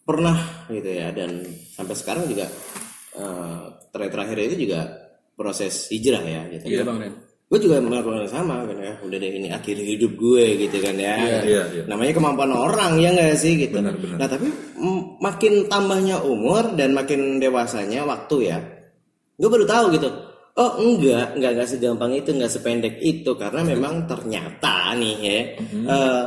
pernah 0.04 0.68
gitu 0.68 0.90
ya 0.92 1.08
dan 1.16 1.40
sampai 1.72 1.96
sekarang 1.96 2.28
juga 2.28 2.44
eh 3.16 3.64
terakhir 3.88 4.12
terakhir 4.12 4.36
itu 4.52 4.68
juga 4.68 4.80
proses 5.32 5.88
hijrah 5.88 6.20
ya 6.20 6.42
gitu. 6.52 6.64
Iya 6.68 6.84
bang 6.84 6.98
Ren. 7.00 7.14
Gue 7.44 7.60
juga 7.60 7.76
melakukan 7.80 8.24
yang 8.24 8.32
sama 8.32 8.64
kan 8.64 8.76
ya. 8.80 8.92
Udah 9.04 9.16
deh 9.20 9.30
ini 9.30 9.48
akhir 9.52 9.76
hidup 9.76 10.16
gue 10.16 10.44
gitu 10.64 10.76
kan 10.80 10.96
ya. 10.96 11.14
Iya, 11.44 11.62
iya. 11.70 11.82
Namanya 11.88 12.12
kemampuan 12.16 12.52
orang 12.52 13.00
ya 13.00 13.12
nggak 13.12 13.36
sih 13.36 13.68
gitu. 13.68 13.80
Benar, 13.80 13.96
benar. 14.00 14.16
Nah 14.16 14.28
tapi 14.28 14.48
makin 15.20 15.68
tambahnya 15.68 16.24
umur 16.24 16.72
dan 16.76 16.96
makin 16.96 17.40
dewasanya 17.40 18.04
waktu 18.08 18.36
ya, 18.48 18.58
gue 19.36 19.48
baru 19.48 19.68
tahu 19.68 19.92
gitu. 19.92 20.08
Oh 20.54 20.78
enggak, 20.78 21.34
enggak 21.34 21.50
enggak 21.58 21.68
segampang 21.68 22.14
itu, 22.14 22.30
enggak 22.30 22.52
sependek 22.54 23.02
itu 23.02 23.34
karena 23.34 23.66
memang 23.66 24.06
ternyata 24.06 24.94
nih 24.94 25.16
ya 25.18 25.38
Mm-hmm. 25.58 25.84
eh, 25.90 26.24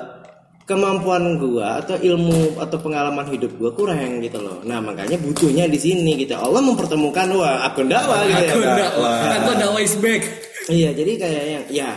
kemampuan 0.67 1.39
gua 1.39 1.79
atau 1.79 1.95
ilmu 1.95 2.59
atau 2.59 2.75
pengalaman 2.83 3.23
hidup 3.31 3.55
gua 3.55 3.71
kurang 3.71 4.19
gitu 4.19 4.43
loh. 4.43 4.59
Nah 4.67 4.83
makanya 4.83 5.15
butuhnya 5.15 5.71
di 5.71 5.79
sini 5.79 6.19
gitu. 6.19 6.35
Allah 6.35 6.59
mempertemukan 6.59 7.23
wah 7.39 7.71
akun 7.71 7.87
dakwah 7.87 8.27
gitu 8.27 8.43
ya. 8.43 8.51
Aku 8.51 8.59
Kak. 8.59 8.75
dakwah. 8.75 9.17
Aku 9.39 9.51
dakwah 9.55 9.79
is 9.79 9.95
back. 9.95 10.23
Iya, 10.67 10.91
jadi 10.91 11.11
kayak 11.15 11.43
yang 11.47 11.65
ya 11.71 11.89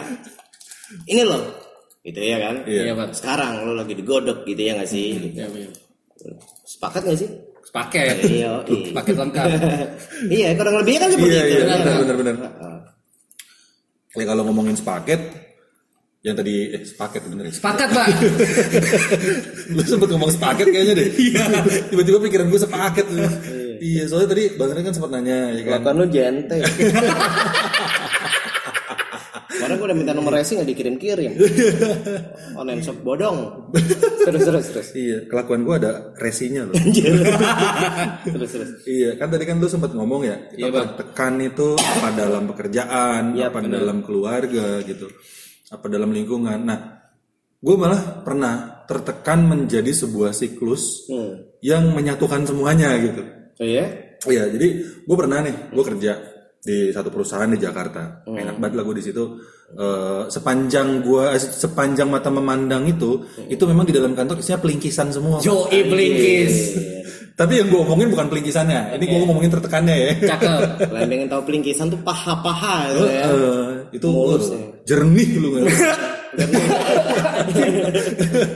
ini 1.11 1.23
loh. 1.27 1.43
Gitu 2.07 2.21
ya 2.23 2.39
kan? 2.39 2.63
Iya. 2.63 2.95
Sekarang 3.11 3.67
lo 3.67 3.75
lagi 3.75 3.99
digodok 3.99 4.47
gitu 4.47 4.63
ya 4.63 4.79
nggak 4.79 4.87
sih? 4.87 5.19
Gitu. 5.19 5.35
Iya 5.35 5.51
bang. 5.51 5.75
Sepakat 6.63 7.03
nggak 7.11 7.19
sih? 7.27 7.31
Paket. 7.71 8.17
Iya, 8.27 8.51
iya. 8.75 8.91
Paket 8.93 9.15
lengkap. 9.15 9.47
iya, 10.39 10.49
kurang 10.59 10.75
lebih 10.83 10.95
kan 10.99 11.09
seperti 11.09 11.31
Iya 11.31 11.43
itu. 11.43 11.55
iya 11.55 11.63
ya. 11.63 11.79
benar 11.79 12.17
benar 12.19 12.35
benar. 12.35 12.35
Ya 14.11 14.25
kalau 14.27 14.43
ngomongin 14.43 14.75
sepaket 14.75 15.21
yang 16.21 16.35
tadi 16.37 16.69
eh 16.69 16.83
sepaket 16.83 17.23
bener 17.31 17.47
ya. 17.49 17.55
Sepakat 17.55 17.89
pak. 17.95 18.07
Lu 19.79 19.83
sempet 19.87 20.09
ngomong 20.11 20.31
sepaket 20.31 20.67
kayaknya 20.69 20.95
deh. 20.99 21.09
Iya. 21.15 21.45
Tiba-tiba 21.89 22.19
pikiran 22.21 22.51
gue 22.51 22.61
sepaket. 22.61 23.07
iya, 23.81 24.05
soalnya 24.05 24.35
tadi 24.35 24.45
Bang 24.59 24.75
Ren 24.75 24.85
kan 24.85 24.93
sempat 24.93 25.11
nanya 25.15 25.55
ya 25.55 25.63
kan. 25.65 25.81
Kelakuan 25.81 25.97
lu 25.97 26.07
jente. 26.11 26.59
Kemarin 29.71 29.79
gue 29.79 29.87
udah 29.87 29.99
minta 30.03 30.13
nomor 30.13 30.33
racing 30.35 30.59
nggak 30.59 30.71
dikirim-kirim. 30.75 31.31
Online 32.61 32.83
shop 32.83 32.99
bodong. 33.01 33.39
Terus 34.21 34.43
terus 34.43 34.67
terus. 34.69 34.89
Iya, 34.93 35.19
kelakuan 35.25 35.63
gue 35.63 35.75
ada 35.79 35.93
resinya 36.19 36.67
loh. 36.67 36.75
Terus 38.27 38.51
terus. 38.51 38.71
iya, 38.85 39.15
kan 39.15 39.31
tadi 39.31 39.45
kan 39.45 39.57
lu 39.57 39.67
sempat 39.67 39.93
ngomong 39.93 40.23
ya, 40.23 40.37
Iya, 40.53 40.69
apa 40.69 40.83
tekan 40.99 41.39
itu 41.39 41.79
apa 41.79 42.09
dalam 42.13 42.45
pekerjaan, 42.47 43.33
Iya, 43.33 43.49
apa 43.49 43.63
dalam 43.63 44.03
keluarga 44.03 44.83
gitu, 44.83 45.07
apa 45.71 45.87
dalam 45.87 46.11
lingkungan. 46.11 46.59
Nah, 46.61 46.79
gue 47.57 47.77
malah 47.77 48.21
pernah 48.21 48.85
tertekan 48.85 49.47
menjadi 49.47 49.95
sebuah 49.95 50.35
siklus 50.35 51.07
Hmm. 51.07 51.47
yang 51.63 51.95
menyatukan 51.95 52.43
semuanya 52.45 52.91
gitu. 52.99 53.23
Oh 53.57 53.67
iya? 53.67 53.87
Iya, 54.21 54.53
jadi 54.53 54.69
gue 55.01 55.17
pernah 55.17 55.41
nih, 55.41 55.73
gue 55.73 55.85
kerja 55.87 56.13
di 56.61 56.93
satu 56.93 57.09
perusahaan 57.09 57.49
di 57.49 57.57
Jakarta. 57.57 58.25
Enak 58.29 58.61
banget 58.61 58.75
lah 58.77 58.85
gue 58.85 58.97
di 59.01 59.05
situ. 59.05 59.25
Eh, 59.71 60.23
sepanjang 60.27 60.99
gua 61.07 61.31
eh, 61.31 61.39
sepanjang 61.39 62.11
mata 62.11 62.27
memandang 62.27 62.91
itu, 62.91 63.23
itu 63.47 63.63
memang 63.71 63.87
di 63.87 63.95
dalam 63.95 64.19
kantor 64.19 64.43
isinya 64.43 64.59
pelingkisan 64.59 65.15
semua. 65.15 65.39
Joe 65.39 65.71
Blinkis. 65.71 66.75
Tapi 67.39 67.57
yang 67.57 67.73
gue 67.73 67.81
omongin 67.81 68.13
bukan 68.13 68.29
pelingkisannya. 68.29 69.01
Ini 69.01 69.05
gue 69.09 69.19
ngomongin 69.25 69.49
tertekannya 69.49 69.95
ya. 69.97 70.13
Cakep. 70.29 70.61
Kalian 70.93 71.09
pengen 71.09 71.29
tahu 71.33 71.43
pelingkisan 71.49 71.87
tuh 71.89 71.97
paha-paha 72.05 72.93
gitu 72.93 73.07
ya. 73.09 73.25
Eh, 73.31 73.97
itu 73.97 74.09
Mulus, 74.13 74.53
ya. 74.53 74.61
jernih 74.93 75.31
lu 75.41 75.49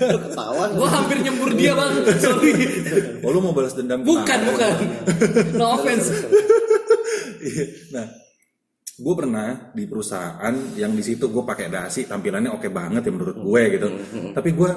ketawa. 0.05 0.65
Gua 0.77 0.89
hampir 0.91 1.17
nyembur 1.25 1.51
dia 1.57 1.73
bang. 1.75 1.95
Sorry. 2.25 2.53
oh 3.23 3.31
lu 3.33 3.39
mau 3.41 3.55
balas 3.57 3.73
dendam? 3.75 4.03
Bukan 4.05 4.39
bukan. 4.53 4.73
No 5.57 5.81
offense. 5.81 6.11
Iya. 7.45 7.65
nah, 7.95 8.07
gue 8.95 9.15
pernah 9.15 9.49
di 9.77 9.85
perusahaan 9.85 10.55
yang 10.79 10.97
di 10.97 11.03
situ 11.05 11.29
gue 11.29 11.45
pakai 11.45 11.69
dasi 11.69 12.09
tampilannya 12.09 12.51
oke 12.55 12.69
banget 12.73 13.05
ya 13.05 13.13
menurut 13.13 13.37
gue 13.37 13.63
gitu. 13.77 13.89
Tapi 14.33 14.51
gue 14.57 14.71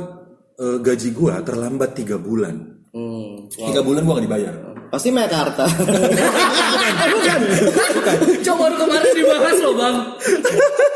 eh, 0.59 0.77
gaji 0.83 1.09
gue 1.15 1.33
terlambat 1.47 1.89
tiga 1.95 2.19
bulan. 2.19 2.55
Hmm. 2.91 3.47
Tiga 3.47 3.81
bulan 3.86 4.03
gue 4.03 4.13
gak 4.19 4.25
dibayar. 4.25 4.55
Pasti 4.88 5.12
Mekarta. 5.12 5.67
bukan. 7.13 7.39
Coba 8.39 8.57
baru 8.67 8.75
kemarin 8.79 9.12
dibahas 9.15 9.57
loh 9.59 9.74
bang. 9.75 9.95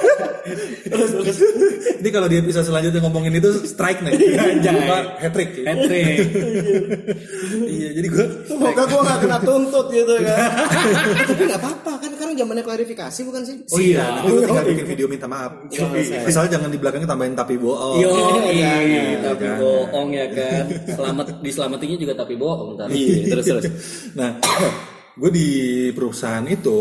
Ini 2.02 2.10
kalau 2.10 2.28
di 2.28 2.38
episode 2.38 2.66
selanjutnya 2.66 3.02
ngomongin 3.02 3.34
itu 3.34 3.50
strike 3.64 4.02
nih. 4.02 4.14
Apa 4.62 4.98
hat 5.22 5.32
trick. 5.32 5.50
Patrick. 5.62 6.18
iya, 7.68 7.90
jadi 7.94 8.08
gue 8.08 8.26
Semoga 8.48 8.84
gua 8.86 9.02
gak 9.04 9.20
kena 9.22 9.38
tuntut 9.40 9.88
gitu 9.90 10.14
kan. 10.22 10.40
Tapi 11.30 11.44
gak 11.46 11.60
apa-apa 11.62 11.92
kan 12.00 12.10
sekarang 12.14 12.34
zamannya 12.36 12.64
klarifikasi 12.64 13.20
bukan 13.24 13.42
sih? 13.44 13.56
Oh 13.70 13.80
iya, 13.80 14.02
nanti 14.18 14.30
gue 14.30 14.42
tinggal 14.44 14.66
bikin 14.66 14.86
video 14.88 15.06
minta 15.06 15.28
maaf. 15.28 15.52
Misalnya 16.26 16.50
jangan 16.58 16.70
di 16.70 16.78
belakangnya 16.78 17.10
tambahin 17.10 17.34
tapi 17.34 17.56
bohong. 17.58 17.98
Yo, 18.02 18.10
Iya, 18.52 18.74
iya, 18.82 19.02
tapi 19.22 19.46
jangan. 19.46 19.58
bohong 19.62 20.10
ya 20.12 20.26
kan. 20.32 20.64
Selamat 20.88 21.26
diselamatinya 21.40 21.98
juga 21.98 22.14
tapi 22.16 22.34
bohong 22.36 22.76
ntar. 22.76 22.88
Iya, 22.90 23.16
terus 23.30 23.46
terus. 23.46 23.66
Nah, 24.14 24.38
gue 25.14 25.30
di 25.32 25.50
perusahaan 25.92 26.44
itu 26.48 26.80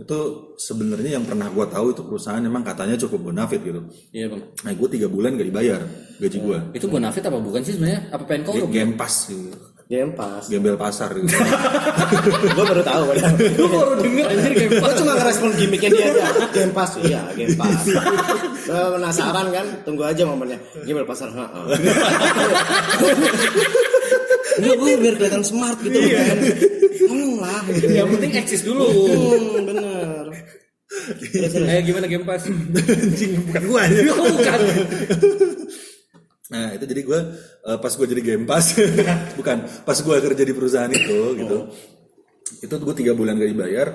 itu 0.00 0.18
sebenarnya 0.58 1.20
yang 1.20 1.24
pernah 1.24 1.46
gue 1.50 1.66
tahu 1.70 1.86
itu 1.94 2.02
perusahaan 2.02 2.42
memang 2.42 2.66
katanya 2.66 2.98
cukup 2.98 3.30
bonafit 3.30 3.62
gitu. 3.62 3.80
Iya 4.10 4.26
bang. 4.32 4.42
Nah, 4.42 4.72
gue 4.74 4.88
tiga 4.90 5.06
bulan 5.06 5.38
gak 5.38 5.48
dibayar 5.48 5.80
gaji 6.18 6.38
gue. 6.38 6.58
Itu 6.74 6.86
bonafit 6.90 7.22
apa 7.22 7.38
bukan 7.38 7.62
sih 7.62 7.78
sebenarnya? 7.78 8.10
Apa 8.10 8.22
pengen 8.26 8.42
korup? 8.46 8.68
Game 8.70 8.94
pas 8.98 9.14
gitu. 9.30 9.58
Game 9.84 10.16
pas. 10.16 10.40
Gembel 10.48 10.80
pasar 10.80 11.12
gitu. 11.12 11.28
Gua 12.56 12.64
baru 12.64 12.80
tahu 12.80 13.02
padahal. 13.12 13.36
Lu 13.36 13.66
baru 13.68 13.92
denger 14.00 14.26
anjir 14.32 14.52
game 14.56 14.72
Gua 14.80 14.96
cuma 14.96 15.12
ngerespon 15.12 15.52
gimmicknya 15.60 15.90
dia 15.92 16.06
aja. 16.08 16.24
Game 16.56 16.72
pas, 16.72 16.88
iya 17.04 17.20
game 17.36 17.52
pas. 17.52 17.84
Gua 18.64 18.96
penasaran 18.96 19.52
kan? 19.52 19.66
Tunggu 19.84 20.08
aja 20.08 20.24
momennya. 20.24 20.56
Game 20.88 21.04
pasar, 21.04 21.28
heeh. 21.28 21.64
Enggak, 24.58 24.76
gue 24.78 24.90
biar 25.02 25.14
kelihatan 25.18 25.44
smart 25.44 25.78
gitu 25.82 25.98
kan. 25.98 26.38
Tolonglah 27.08 27.60
gitu. 27.70 27.86
Yang 27.90 28.08
penting 28.18 28.32
eksis 28.38 28.62
dulu. 28.62 28.86
Hmm, 28.86 29.66
bener. 29.66 30.24
Eh 31.54 31.80
gimana 31.82 32.06
game 32.06 32.26
pas? 32.26 32.42
Anjing, 32.46 33.32
bukan 33.50 33.62
gue 33.66 33.80
aja. 33.80 34.00
bukan. 34.14 34.60
Nah, 36.54 36.70
itu 36.76 36.84
jadi 36.86 37.02
gue 37.02 37.20
eh, 37.66 37.78
pas 37.80 37.92
gue 37.92 38.06
jadi 38.06 38.22
game 38.22 38.44
pas, 38.44 38.62
bukan 39.38 39.58
pas 39.82 39.98
gue 39.98 40.16
kerja 40.22 40.42
di 40.44 40.54
perusahaan 40.54 40.92
itu 40.92 41.20
gitu. 41.40 41.58
Itu 42.62 42.74
gue 42.78 42.94
tiga 42.94 43.12
bulan 43.16 43.40
gak 43.40 43.50
dibayar. 43.50 43.88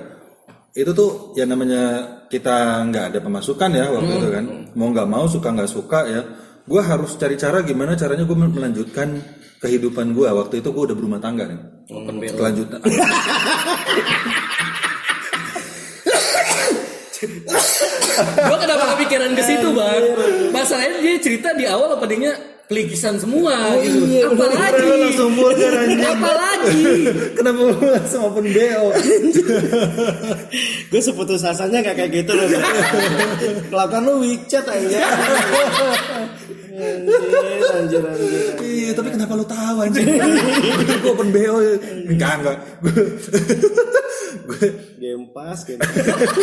Itu 0.75 0.91
tuh 0.93 1.33
ya 1.33 1.49
namanya 1.49 2.05
kita 2.29 2.85
nggak 2.89 3.05
ada 3.13 3.19
pemasukan 3.25 3.69
ya 3.73 3.85
waktu 3.89 4.11
itu 4.11 4.27
kan. 4.29 4.45
Mau 4.77 4.89
nggak 4.93 5.09
mau 5.09 5.25
suka 5.25 5.49
nggak 5.55 5.71
suka 5.71 5.99
ya. 6.09 6.21
Gue 6.69 6.81
harus 6.85 7.17
cari 7.17 7.33
cara 7.33 7.65
gimana 7.65 7.97
caranya 7.97 8.29
gue 8.29 8.37
melanjutkan 8.37 9.17
kehidupan 9.57 10.13
gue. 10.13 10.29
Waktu 10.29 10.61
itu 10.61 10.69
gue 10.69 10.83
udah 10.85 10.95
berumah 10.95 11.17
tangga 11.17 11.49
nih. 11.49 11.59
Open. 11.89 12.21
Kelanjutan. 12.21 12.79
Gua 18.19 18.57
kenapa 18.59 18.85
kepikiran 18.95 19.31
ke 19.35 19.43
situ 19.43 19.67
bang? 19.75 20.03
Masalahnya 20.53 20.99
dia 21.01 21.15
cerita 21.19 21.49
di 21.55 21.65
awal 21.67 21.95
openingnya 21.95 22.35
pelikisan 22.69 23.17
semua 23.17 23.75
gitu. 23.81 24.05
iya. 24.05 24.29
Apalagi? 24.29 24.85
Langsung. 24.85 25.31
Apalagi? 26.05 26.81
Kenapa 27.33 27.59
lu 27.65 27.73
langsung 27.81 28.21
open 28.29 28.45
BO? 28.53 28.85
Gue 30.93 31.01
seputus 31.01 31.41
asanya 31.41 31.81
gak 31.81 31.97
kayak 31.97 32.11
gitu 32.13 32.31
loh. 32.37 32.45
Kelakuan 33.73 34.01
lu 34.05 34.13
WeChat 34.21 34.65
aja. 34.69 34.99
Anjir, 36.79 37.69
anjir, 37.75 38.01
anjir. 38.01 38.55
Iya, 38.63 38.89
tapi 38.95 39.09
kenapa 39.11 39.33
lu 39.35 39.45
tahu 39.45 39.77
anjing? 39.83 40.07
gue 41.03 41.11
open 41.11 41.29
BO. 41.35 41.57
Enggak, 42.07 42.33
enggak. 42.39 42.57
Gue 44.47 44.67
Game 44.99 45.25
pass, 45.33 45.65
game 45.65 45.81
pass, 45.81 45.95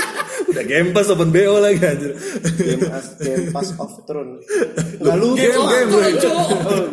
udah 0.51 0.65
game 0.67 0.91
pas 0.91 1.07
open 1.13 1.31
BO 1.31 1.59
lagi 1.63 1.79
anjir. 1.83 2.13
game 2.59 2.83
pass, 2.89 3.07
game 3.21 3.47
pass 3.55 3.69
of 3.79 3.93
throne. 4.09 4.43
Gak 4.99 5.17
lucu. 5.19 5.39
Game, 5.39 5.55
game, 5.71 5.89
tuh, 5.91 6.01
game. 6.03 6.19
Cok. 6.19 6.47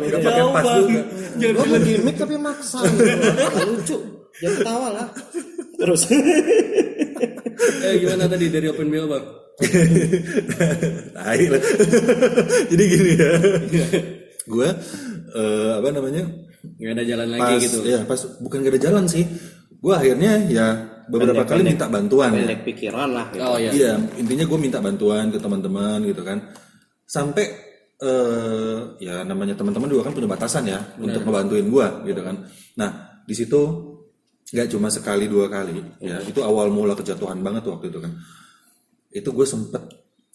Gak 0.06 0.20
pakai 0.22 0.44
pas 0.54 0.64
juga. 0.78 1.02
Gue 1.34 1.66
mau 1.66 1.78
gimmick 1.82 2.16
tapi 2.18 2.34
maksa. 2.38 2.78
Lucu. 3.68 3.96
Jangan 4.38 4.54
ketawa 4.60 4.88
lah. 4.90 5.08
Terus. 5.78 6.02
Eh 7.84 7.94
gimana 8.02 8.24
tadi 8.30 8.46
dari 8.50 8.66
open 8.70 8.86
BO 8.90 9.06
bang? 9.10 9.43
Jadi 12.70 12.84
gini 12.90 13.12
ya. 13.14 13.32
gue 14.44 14.68
eh, 15.34 15.70
apa 15.78 15.88
namanya 15.94 16.22
nggak 16.64 16.92
ada 16.96 17.04
jalan 17.04 17.26
lagi 17.32 17.42
pas 17.44 17.60
gitu 17.60 17.78
ya 17.84 18.00
pas 18.04 18.20
bukan 18.40 18.58
gak 18.64 18.72
ada 18.76 18.82
jalan 18.88 19.04
sih 19.08 19.24
gue 19.80 19.94
akhirnya 19.94 20.32
ya 20.48 20.66
beberapa 21.08 21.44
kali 21.44 21.62
minta 21.64 21.86
bantuan 21.88 22.32
ya 22.32 22.44
pendek 22.44 22.60
pikiran 22.64 23.08
lah 23.12 23.26
gitu. 23.32 23.44
oh 23.44 23.56
ya 23.60 23.70
Iya, 23.72 23.92
intinya 24.16 24.44
gue 24.48 24.58
minta 24.58 24.78
bantuan 24.80 25.28
ke 25.28 25.36
teman-teman 25.36 26.00
gitu 26.08 26.24
kan. 26.24 26.40
Sampai 27.04 27.44
eh 28.00 28.78
ya 29.00 29.22
namanya 29.22 29.54
teman-teman 29.54 29.86
juga 29.86 30.08
kan 30.08 30.14
punya 30.16 30.28
batasan 30.28 30.64
ya 30.66 30.80
untuk 30.96 31.20
ngebantuin 31.22 31.68
gue 31.68 31.86
gitu 32.08 32.20
kan. 32.24 32.36
Nah 32.80 32.90
di 33.28 33.34
situ 33.36 33.60
nggak 34.44 34.68
cuma 34.72 34.88
sekali 34.88 35.24
dua 35.28 35.48
kali 35.48 35.80
ya 36.00 36.20
itu 36.20 36.40
awal 36.40 36.68
mula 36.68 36.92
kejatuhan 36.96 37.40
banget 37.44 37.68
waktu 37.68 37.92
itu 37.92 38.00
kan. 38.00 38.12
Itu 39.14 39.30
gue 39.30 39.46
sempet 39.46 39.82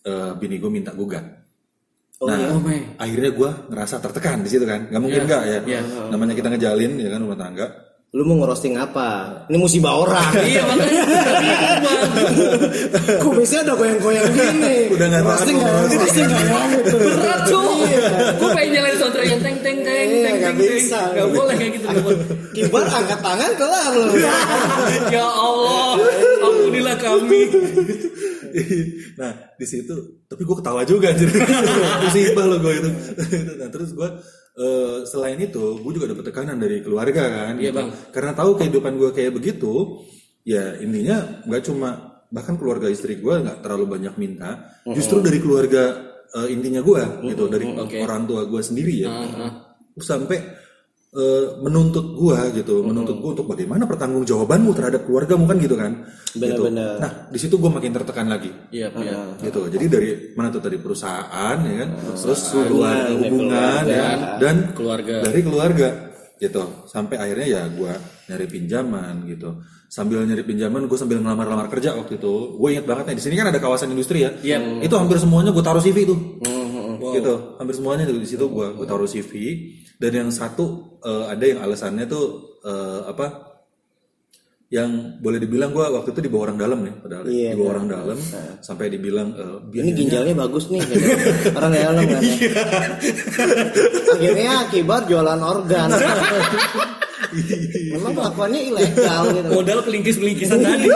eh, 0.07 0.31
bini 0.39 0.55
gue 0.55 0.71
minta 0.71 0.95
gugat. 0.95 1.25
nah 2.19 2.35
oh 2.51 2.59
my 2.59 2.99
akhirnya 2.99 3.31
gue 3.31 3.49
ngerasa 3.71 3.99
tertekan 3.99 4.39
di 4.39 4.49
situ 4.51 4.63
kan. 4.63 4.87
Nggak 4.87 5.01
mungkin 5.03 5.21
nggak 5.27 5.43
ya. 5.43 5.59
Iya. 5.63 5.81
Namanya 6.07 6.33
kita 6.35 6.47
ngejalin 6.51 6.91
ya 6.99 7.09
kan 7.11 7.19
rumah 7.19 7.39
tangga. 7.39 7.67
Lu 8.09 8.25
mau 8.25 8.41
ngerosting 8.41 8.73
apa? 8.73 9.45
Ini 9.47 9.57
musibah 9.61 9.93
orang. 9.93 10.33
iya 10.49 10.65
makanya 10.65 11.03
Kok 13.21 13.31
biasanya 13.37 13.61
ada 13.69 13.73
goyang-goyang 13.77 14.25
gini. 14.33 14.89
Udah 14.89 15.05
nggak 15.13 15.21
tahan 15.21 15.37
Roasting 15.37 15.57
nggak? 15.61 15.73
Roasting 15.93 16.25
nggak? 16.25 16.65
Gitu. 16.73 16.97
berat 17.21 17.41
cuy 17.45 17.77
gue 18.39 18.49
pengen 18.55 18.69
nyalain 18.73 18.97
soundtrack 18.97 19.27
yang 19.29 19.41
teng 19.41 19.57
teng 19.61 19.77
teng 19.85 20.07
Iya, 20.09 20.23
teng 20.25 20.37
teng 20.41 20.55
bisa. 20.57 20.99
nggak 21.13 21.27
boleh 21.31 21.55
kayak 21.55 21.71
gitu. 21.77 21.87
Kibar 22.51 22.83
angkat 22.89 23.19
tangan 23.21 23.51
kelar 23.55 23.91
lu. 23.93 24.13
ya 25.13 25.25
Allah 25.29 25.89
ampunilah 26.69 26.97
kami. 26.97 27.39
Nah 29.19 29.31
di 29.53 29.65
situ 29.67 29.93
tapi 30.25 30.41
gue 30.41 30.57
ketawa 30.57 30.81
juga 30.81 31.13
jadi 31.13 31.29
musibah 32.01 32.45
lo 32.49 32.57
gue 32.57 32.73
itu. 32.81 32.89
Nah 33.61 33.69
terus 33.69 33.93
gue 33.93 34.09
eh, 34.57 34.97
selain 35.05 35.37
itu 35.37 35.77
gue 35.77 35.91
juga 35.93 36.09
dapet 36.09 36.33
tekanan 36.33 36.57
dari 36.57 36.81
keluarga 36.81 37.29
kan 37.29 37.53
Iya, 37.61 37.69
gitu. 37.69 37.77
Bang. 37.77 37.89
karena 38.09 38.31
tahu 38.33 38.51
kehidupan 38.57 38.93
gue 38.97 39.09
kayak 39.13 39.37
begitu 39.37 40.01
ya 40.41 40.81
intinya 40.81 41.45
nggak 41.45 41.61
cuma 41.61 41.89
bahkan 42.29 42.57
keluarga 42.57 42.89
istri 42.89 43.21
gue 43.21 43.35
nggak 43.37 43.61
terlalu 43.61 43.99
banyak 43.99 44.17
minta. 44.17 44.81
Justru 44.87 45.21
dari 45.21 45.37
keluarga 45.37 45.83
eh, 46.33 46.49
intinya 46.49 46.81
gue 46.81 47.29
gitu. 47.29 47.45
Dari 47.53 47.65
orang 48.01 48.25
tua 48.25 48.49
gue 48.49 48.61
sendiri 48.65 49.05
ya. 49.05 49.13
Sampai 49.99 50.41
eh, 51.09 51.45
menuntut 51.65 52.13
gua 52.13 52.53
gitu, 52.53 52.85
menuntut 52.85 53.17
gua 53.17 53.33
untuk 53.33 53.49
bagaimana 53.49 53.89
pertanggungjawabanmu 53.89 54.71
terhadap 54.77 55.01
keluargamu 55.09 55.49
kan 55.49 55.57
gitu 55.57 55.75
kan. 55.77 55.91
gitu. 56.29 56.45
Benar-benar. 56.45 56.95
Nah, 57.01 57.11
di 57.33 57.39
situ 57.41 57.57
gua 57.57 57.73
makin 57.73 57.89
tertekan 57.93 58.29
lagi. 58.29 58.53
iya 58.69 58.93
iya 58.93 59.33
Gitu. 59.41 59.61
Jadi 59.73 59.85
dari 59.89 60.09
mana 60.37 60.53
tuh 60.53 60.61
tadi 60.61 60.77
perusahaan 60.77 61.57
ya 61.57 61.75
kan, 61.81 61.89
terus 62.13 62.41
keluarga 62.53 63.13
hubungan 63.17 63.81
ya 63.89 63.97
kan, 63.97 64.17
dan 64.37 64.55
keluarga 64.77 65.15
dari 65.25 65.41
keluarga 65.41 65.87
gitu. 66.37 66.63
Sampai 66.85 67.17
akhirnya 67.17 67.47
ya 67.49 67.61
gua 67.73 67.97
nyari 68.29 68.45
pinjaman 68.45 69.25
gitu. 69.25 69.65
Sambil 69.89 70.21
nyari 70.21 70.45
pinjaman, 70.45 70.85
gue 70.85 70.97
sambil 71.01 71.17
ngelamar-lamar 71.17 71.65
kerja 71.65 71.97
waktu 71.97 72.21
itu. 72.21 72.61
Gue 72.61 72.77
inget 72.77 72.85
banget 72.85 73.09
nih, 73.09 73.17
di 73.17 73.23
sini 73.25 73.33
kan 73.33 73.49
ada 73.49 73.57
kawasan 73.57 73.89
industri 73.89 74.21
ya. 74.21 74.29
Iya. 74.37 74.85
Itu 74.85 74.93
hampir 75.01 75.17
semuanya 75.17 75.49
gue 75.49 75.65
taruh 75.65 75.81
CV 75.81 76.05
tuh 76.05 76.19
Wow. 76.99 77.15
gitu 77.15 77.33
hampir 77.57 77.75
semuanya 77.79 78.03
tuh 78.05 78.19
di 78.19 78.27
situ 78.27 78.45
gua 78.51 78.75
gua 78.75 78.83
taruh 78.83 79.07
CV 79.07 79.31
dan 79.97 80.11
yang 80.11 80.29
satu 80.29 80.88
eh, 81.03 81.25
ada 81.29 81.43
yang 81.45 81.59
alasannya 81.63 82.05
tuh 82.07 82.25
eh, 82.63 83.01
apa 83.07 83.25
yang 84.69 85.17
boleh 85.17 85.41
dibilang 85.41 85.73
gua 85.73 85.89
waktu 85.89 86.13
itu 86.13 86.21
di 86.21 86.29
bawah 86.29 86.53
orang 86.53 86.61
dalam 86.61 86.79
ya 86.85 86.93
padahal 86.93 87.23
ya. 87.25 87.31
Iya, 87.33 87.49
di 87.49 87.57
bawah 87.57 87.71
orang 87.73 87.87
dalam 87.89 88.17
sampai 88.61 88.85
dibilang 88.93 89.27
eh, 89.33 89.57
Ini 89.81 89.91
ginjalnya 89.97 90.33
bagus 90.37 90.69
nih. 90.69 90.81
gitu. 90.85 91.09
Orang 91.57 91.73
dalam 91.73 92.05
kan. 92.05 92.21
Akhirnya 94.13 94.53
kibar 94.69 95.01
jualan 95.09 95.41
organ. 95.41 95.89
Memang 97.97 98.13
kelakuannya 98.13 98.61
ilegal 98.73 99.23
gitu. 99.37 99.49
modal 99.53 99.79
pelingkis 99.85 100.17
pelingkisan 100.17 100.61
tadi 100.61 100.89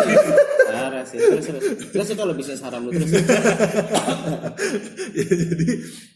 Parah 0.73 1.03
sih. 1.05 1.17
Terus 1.17 1.45
terus. 1.45 1.63
Terus 1.93 2.07
itu 2.09 2.17
kalau 2.17 2.33
bisnis 2.37 2.61
haram 2.61 2.81
lu 2.85 2.91
terus. 2.93 3.09
Ya, 5.13 5.25
jadi 5.29 5.65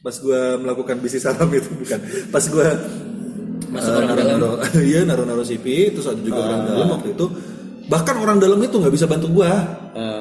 pas 0.01 0.15
gua 0.17 0.57
melakukan 0.57 0.97
bisnis 1.01 1.21
salam 1.21 1.49
itu 1.53 1.69
bukan 1.69 1.99
pas 2.33 2.45
gua 2.49 2.73
Masuk 3.77 3.91
orang 3.93 4.09
dalam. 4.09 4.17
naruh-naruh 4.17 4.55
iya 4.89 4.99
naruh-naruh 5.05 5.45
CV 5.45 5.93
terus 5.93 6.07
ada 6.09 6.21
juga 6.21 6.39
orang 6.41 6.61
dalam 6.65 6.87
waktu 6.97 7.09
itu. 7.13 7.25
Bahkan 7.87 8.15
orang 8.19 8.37
dalam 8.41 8.59
itu 8.59 8.75
nggak 8.75 8.93
bisa 8.93 9.05
bantu 9.07 9.31
gua. 9.31 9.53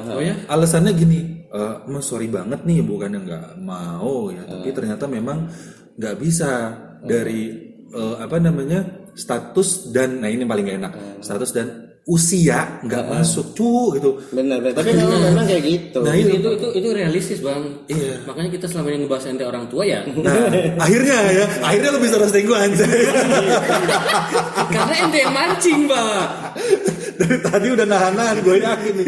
Oh 0.07 0.21
ya? 0.23 0.33
Alasannya 0.47 0.93
gini 0.95 1.37
eh 1.47 1.75
mas 1.87 2.03
sorry 2.03 2.27
banget 2.27 2.67
nih 2.67 2.83
bukannya 2.83 3.23
nggak 3.23 3.47
mau 3.63 4.27
ya 4.27 4.43
tapi 4.43 4.69
ternyata 4.75 5.07
memang 5.07 5.47
nggak 5.95 6.15
bisa 6.19 6.75
dari 6.99 7.71
eh, 7.87 8.15
apa 8.19 8.35
namanya 8.43 9.09
status 9.15 9.89
dan 9.95 10.19
nah 10.19 10.29
ini 10.29 10.43
paling 10.43 10.67
gak 10.67 10.77
enak 10.77 10.93
status 11.23 11.49
dan 11.55 11.86
usia 12.07 12.79
nggak 12.87 13.03
masuk. 13.11 13.51
Cu 13.51 13.99
gitu. 13.99 14.15
Benar, 14.31 14.63
benar. 14.63 14.79
Tapi 14.79 14.95
memang 14.95 15.19
memang 15.27 15.45
kayak 15.45 15.63
gitu. 15.67 15.99
nah 16.07 16.15
itu, 16.15 16.39
itu 16.39 16.49
itu 16.55 16.67
itu 16.79 16.89
realistis 16.95 17.39
bang. 17.43 17.63
Iya. 17.91 18.23
makanya 18.23 18.49
kita 18.55 18.65
selama 18.71 18.87
ini 18.95 18.97
ngebahas 19.03 19.25
ente 19.27 19.43
orang 19.43 19.67
tua 19.67 19.83
ya. 19.83 20.07
Nah 20.07 20.33
akhirnya 20.79 21.17
ya. 21.35 21.45
Akhirnya 21.59 21.89
lo 21.91 21.99
bisa 21.99 22.15
roasting 22.15 22.47
gue 22.47 22.55
anjay. 22.57 23.01
Karena 24.75 24.95
ente 25.03 25.17
yang 25.19 25.35
mancing 25.35 25.79
bang 25.91 26.31
dari 27.17 27.37
tadi 27.41 27.67
udah 27.73 27.85
nahan-nahan 27.89 28.37
gue 28.45 28.55
yakin 28.61 28.93
nih. 29.03 29.07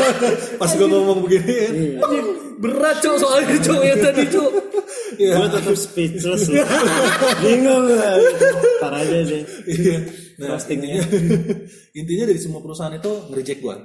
Pas 0.60 0.70
gue 0.74 0.88
ngomong 0.88 1.18
begini 1.22 2.00
berat 2.62 2.96
cok 3.02 3.16
soalnya 3.18 3.58
cok 3.58 3.80
ya 3.82 3.94
tadi 3.98 4.24
cok. 4.30 4.50
Ya 5.20 5.34
Gue 5.36 5.48
tetap 5.50 5.76
speechless. 5.76 6.46
Bingung 7.42 7.86
lah. 7.90 8.16
Ntar 8.80 8.92
aja 9.02 9.18
sih. 9.26 9.42
Nah, 10.42 10.58
Roastingnya. 10.58 10.98
intinya 12.02 12.24
dari 12.26 12.40
semua 12.42 12.58
perusahaan 12.58 12.90
itu 12.90 13.30
nge-reject 13.30 13.60
gue 13.62 13.76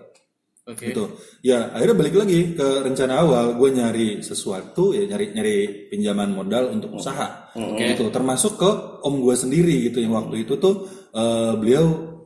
oke. 0.67 0.85
Gitu. 0.91 1.03
Ya 1.47 1.71
akhirnya 1.71 1.95
balik 1.95 2.15
lagi 2.19 2.53
ke 2.53 2.67
rencana 2.83 3.23
awal. 3.23 3.55
Gue 3.55 3.69
nyari 3.71 4.19
sesuatu 4.19 4.91
ya 4.91 5.07
nyari 5.07 5.31
nyari 5.31 5.55
pinjaman 5.87 6.35
modal 6.35 6.75
untuk 6.75 6.99
usaha. 6.99 7.51
Gitu. 7.55 8.11
Termasuk 8.11 8.59
ke 8.59 8.71
om 9.07 9.23
gue 9.23 9.35
sendiri 9.35 9.87
gitu. 9.89 10.03
Yang 10.03 10.13
waktu 10.13 10.35
itu 10.43 10.53
tuh 10.59 10.75
eh, 11.15 11.53
beliau 11.55 11.85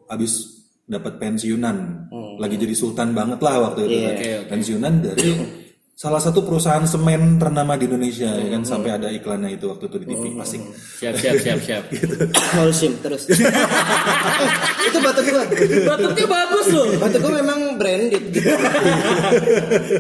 habis 0.10 0.66
dapat 0.90 1.22
pensiunan. 1.22 2.10
Lagi 2.42 2.58
jadi 2.58 2.74
sultan 2.74 3.14
banget 3.14 3.40
lah 3.40 3.72
waktu 3.72 3.80
itu. 3.88 3.98
Kan. 4.02 4.12
Oke, 4.18 4.30
oke. 4.42 4.50
pensiunan 4.50 4.94
dari 5.00 5.30
salah 6.02 6.18
satu 6.18 6.42
perusahaan 6.42 6.82
semen 6.90 7.38
ternama 7.38 7.78
di 7.78 7.86
Indonesia 7.86 8.34
ya 8.34 8.58
kan? 8.58 8.66
Sampai 8.66 8.98
ada 8.98 9.14
iklannya 9.14 9.54
itu 9.54 9.70
waktu 9.70 9.86
itu 9.86 9.98
di 10.02 10.06
TV 10.10 10.24
asik. 10.42 10.62
Siap 10.98 11.14
siap 11.14 11.36
siap 11.38 11.60
siap. 11.62 11.84
Holcim 12.58 12.98
terus. 13.06 13.30
Eh, 13.30 13.38
itu 14.90 14.98
batuk 14.98 15.30
gua. 15.30 15.46
batuknya 15.94 16.26
bagus 16.26 16.68
loh. 16.74 16.90
Batuk 16.98 17.22
gua 17.22 17.34
memang 17.38 17.78
branded 17.78 18.34
gitu. 18.34 18.50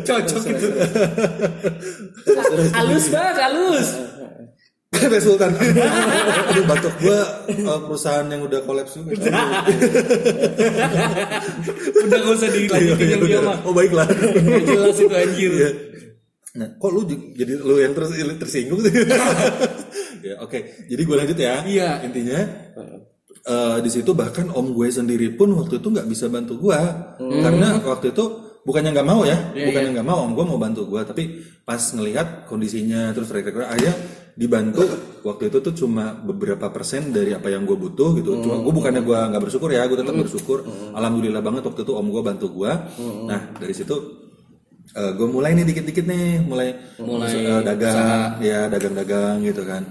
cocok 0.09 0.41
gitu. 0.41 0.67
Halus 2.73 3.05
bang 3.13 3.37
halus 3.37 3.89
ada 5.07 5.19
sultan. 5.21 5.51
Aduh 6.51 6.65
batuk. 6.69 6.93
Gue 7.01 7.19
perusahaan 7.87 8.27
yang 8.29 8.41
udah 8.45 8.59
kolaps 8.65 8.97
juga. 8.99 9.17
Udah 12.01 12.17
gak 12.17 12.33
usah 12.33 12.49
dilanjutin 12.49 13.07
yang 13.07 13.21
dia 13.23 13.39
mah. 13.41 13.57
Oh 13.65 13.73
baiklah. 13.73 14.07
Jelas 14.65 14.97
itu 14.97 15.13
anjir. 15.13 15.51
Iya. 15.53 15.69
Nah, 16.51 16.67
kok 16.75 16.91
lu 16.91 17.07
jadi 17.37 17.53
lu 17.63 17.79
yang 17.79 17.95
terus 17.95 18.11
tersinggung 18.35 18.83
sih? 18.83 18.91
ya, 20.27 20.43
oke. 20.43 20.59
Jadi 20.91 21.01
gue 21.01 21.15
lanjut 21.15 21.37
ya. 21.39 21.63
Iya. 21.63 22.03
Intinya 22.03 22.39
eh, 23.47 23.77
di 23.79 23.89
situ 23.89 24.11
bahkan 24.11 24.51
om 24.51 24.75
gue 24.75 24.87
sendiri 24.91 25.31
pun 25.37 25.55
waktu 25.55 25.79
itu 25.79 25.87
nggak 25.87 26.07
bisa 26.11 26.27
bantu 26.27 26.59
gue 26.59 26.79
karena 27.17 27.79
waktu 27.81 28.11
itu 28.11 28.51
bukannya 28.61 28.93
nggak 28.93 29.09
mau 29.09 29.25
ya, 29.25 29.37
bukannya 29.57 29.89
nggak 29.97 30.05
mau 30.05 30.21
om 30.21 30.37
gue 30.37 30.45
mau 30.45 30.59
bantu 30.61 30.85
gue, 30.85 31.01
tapi 31.01 31.41
pas 31.65 31.81
ngelihat 31.81 32.45
kondisinya 32.45 33.09
terus 33.09 33.33
rekreasi 33.33 33.73
aja 33.73 33.91
dibantu 34.31 34.87
waktu 35.21 35.51
itu 35.51 35.57
tuh 35.59 35.73
cuma 35.75 36.15
beberapa 36.15 36.71
persen 36.71 37.11
dari 37.13 37.35
apa 37.35 37.51
yang 37.51 37.67
gue 37.67 37.77
butuh 37.77 38.15
gitu. 38.17 38.41
Cuma 38.41 38.63
gue 38.63 38.73
bukannya 38.73 39.03
gue 39.03 39.17
nggak 39.17 39.43
bersyukur 39.43 39.69
ya, 39.69 39.85
gue 39.85 39.99
tetap 39.99 40.15
bersyukur. 40.15 40.63
Alhamdulillah 40.95 41.43
banget 41.43 41.67
waktu 41.67 41.83
itu 41.83 41.93
om 41.93 42.07
gue 42.07 42.23
bantu 42.23 42.47
gue. 42.51 42.71
Nah 43.27 43.53
dari 43.59 43.73
situ 43.75 43.95
gue 44.91 45.27
mulai 45.27 45.55
nih 45.55 45.63
dikit-dikit 45.67 46.05
nih 46.07 46.43
mulai 46.43 46.75
Mulai 46.99 47.31
eh, 47.31 47.61
dagang 47.63 48.39
ya 48.43 48.67
dagang-dagang 48.67 49.43
gitu 49.43 49.63
kan. 49.67 49.83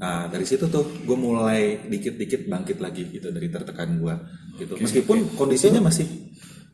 Nah 0.00 0.26
dari 0.26 0.44
situ 0.48 0.66
tuh 0.68 0.84
gue 1.04 1.16
mulai 1.16 1.84
dikit-dikit 1.86 2.48
bangkit 2.50 2.80
lagi 2.82 3.08
gitu 3.12 3.28
dari 3.30 3.48
tertekan 3.52 4.00
gue 4.00 4.14
gitu. 4.58 4.80
Meskipun 4.80 5.36
kondisinya 5.38 5.84
masih 5.84 6.23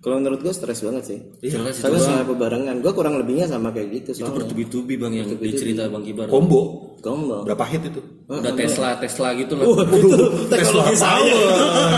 Kalau 0.00 0.16
menurut 0.16 0.40
gua 0.40 0.52
stres 0.56 0.80
banget 0.80 1.04
sih. 1.04 1.18
jelas 1.44 1.76
itu 1.76 1.84
Karena 1.84 2.00
sama 2.00 2.24
bebarengan. 2.24 2.80
Gua 2.80 2.92
kurang 2.96 3.20
lebihnya 3.20 3.44
sama 3.52 3.68
kayak 3.68 3.88
gitu 3.92 4.08
itu 4.16 4.24
soalnya. 4.24 4.36
bertubi-tubi 4.40 4.94
bang 4.96 5.12
yang 5.12 5.28
dicerita 5.36 5.92
bang 5.92 6.02
Kibar 6.08 6.26
combo 6.32 6.60
Gombal. 7.00 7.48
berapa 7.48 7.64
hit 7.64 7.84
itu 7.88 8.00
udah 8.28 8.52
Tesla 8.52 8.96
Tesla 9.00 9.32
gitu 9.32 9.56
lah 9.56 9.64
Teknologi 10.52 10.96
saya. 11.00 11.40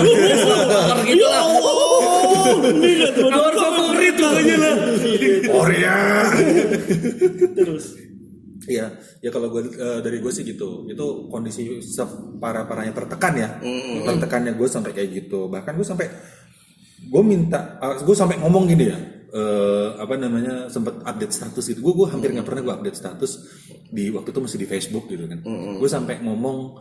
Motor 0.03 0.99
gitu 1.07 1.27
lah 1.27 1.43
Power 3.19 3.55
favorit 3.55 4.17
lah 4.19 4.33
Korea 5.47 5.97
Terus. 7.55 7.87
Iya, 8.62 8.95
ya 9.19 9.31
kalau 9.35 9.51
gue 9.51 9.75
eh, 9.75 9.99
dari 10.07 10.23
gue 10.23 10.31
sih 10.31 10.47
gitu. 10.47 10.87
Itu 10.87 11.27
kondisi 11.27 11.83
parah 12.38 12.62
parahnya 12.62 12.95
tertekan 12.95 13.35
ya. 13.35 13.49
Tertekannya 14.07 14.55
gue 14.55 14.69
sampai 14.71 14.95
kayak 14.95 15.11
gitu. 15.19 15.51
Bahkan 15.51 15.75
gue 15.75 15.83
sampai 15.83 16.07
gue 17.03 17.23
minta, 17.23 17.79
gue 17.81 18.15
sampai 18.15 18.38
ngomong 18.38 18.65
gini 18.67 18.87
ya. 18.87 18.99
eh, 19.33 19.88
apa 19.97 20.12
namanya 20.15 20.69
sempat 20.69 21.01
update 21.03 21.33
status 21.33 21.65
gitu. 21.65 21.81
Gue 21.81 22.05
gue 22.05 22.07
hampir 22.07 22.31
nggak 22.31 22.45
pernah 22.45 22.62
gue 22.62 22.75
update 22.77 22.99
status 23.01 23.33
di 23.88 24.12
waktu 24.12 24.29
itu 24.29 24.41
masih 24.41 24.59
di 24.61 24.69
Facebook 24.69 25.09
gitu 25.09 25.25
kan. 25.25 25.41
Gue 25.77 25.88
sampai 25.88 26.21
ngomong 26.21 26.77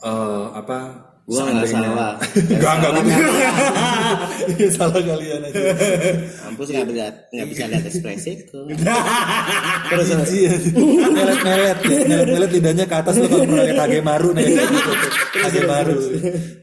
eh, 0.00 0.46
apa? 0.54 0.78
Gua 1.30 1.46
nggak 1.46 1.68
salah. 1.68 2.18
Gak 2.34 2.72
nggak 2.80 2.90
gitu. 3.06 3.32
Iya 4.58 4.68
salah 4.72 4.98
kalian 4.98 5.46
aja. 5.46 5.60
Kampus 6.42 6.66
nggak 6.74 6.86
bisa 6.90 7.06
nggak 7.30 7.48
bisa 7.54 7.62
lihat 7.70 7.84
ekspresiku. 7.86 8.60
terus 9.94 10.06
terus. 10.10 10.30
Iya, 10.30 10.52
melet 11.14 11.38
melet 11.44 11.78
melet 11.86 12.26
melet 12.34 12.50
lidahnya 12.50 12.86
ke 12.86 12.96
atas 12.98 13.14
lo 13.18 13.26
kalau 13.26 13.46
pakai 13.46 13.74
kage 13.78 14.00
maru 14.02 14.28
nih 14.34 14.42
gitu 14.46 14.74
tuh. 14.74 15.12
kage 15.38 15.60
maru 15.66 15.98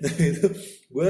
nah 0.04 0.14
itu 0.20 0.48
gue 0.88 1.10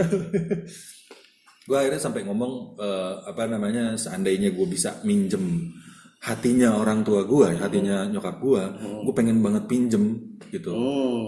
gue 1.67 1.75
akhirnya 1.75 1.99
sampai 1.99 2.23
ngomong 2.23 2.79
eh, 2.79 3.13
apa 3.27 3.43
namanya 3.45 3.99
seandainya 3.99 4.55
gue 4.55 4.67
bisa 4.71 5.03
minjem 5.03 5.75
hatinya 6.17 6.75
orang 6.75 7.05
tua 7.05 7.23
gue 7.23 7.55
hatinya 7.55 8.09
nyokap 8.09 8.41
gue 8.41 8.63
gue 9.05 9.13
pengen 9.15 9.37
banget 9.39 9.63
pinjem 9.69 10.03
gitu. 10.49 10.71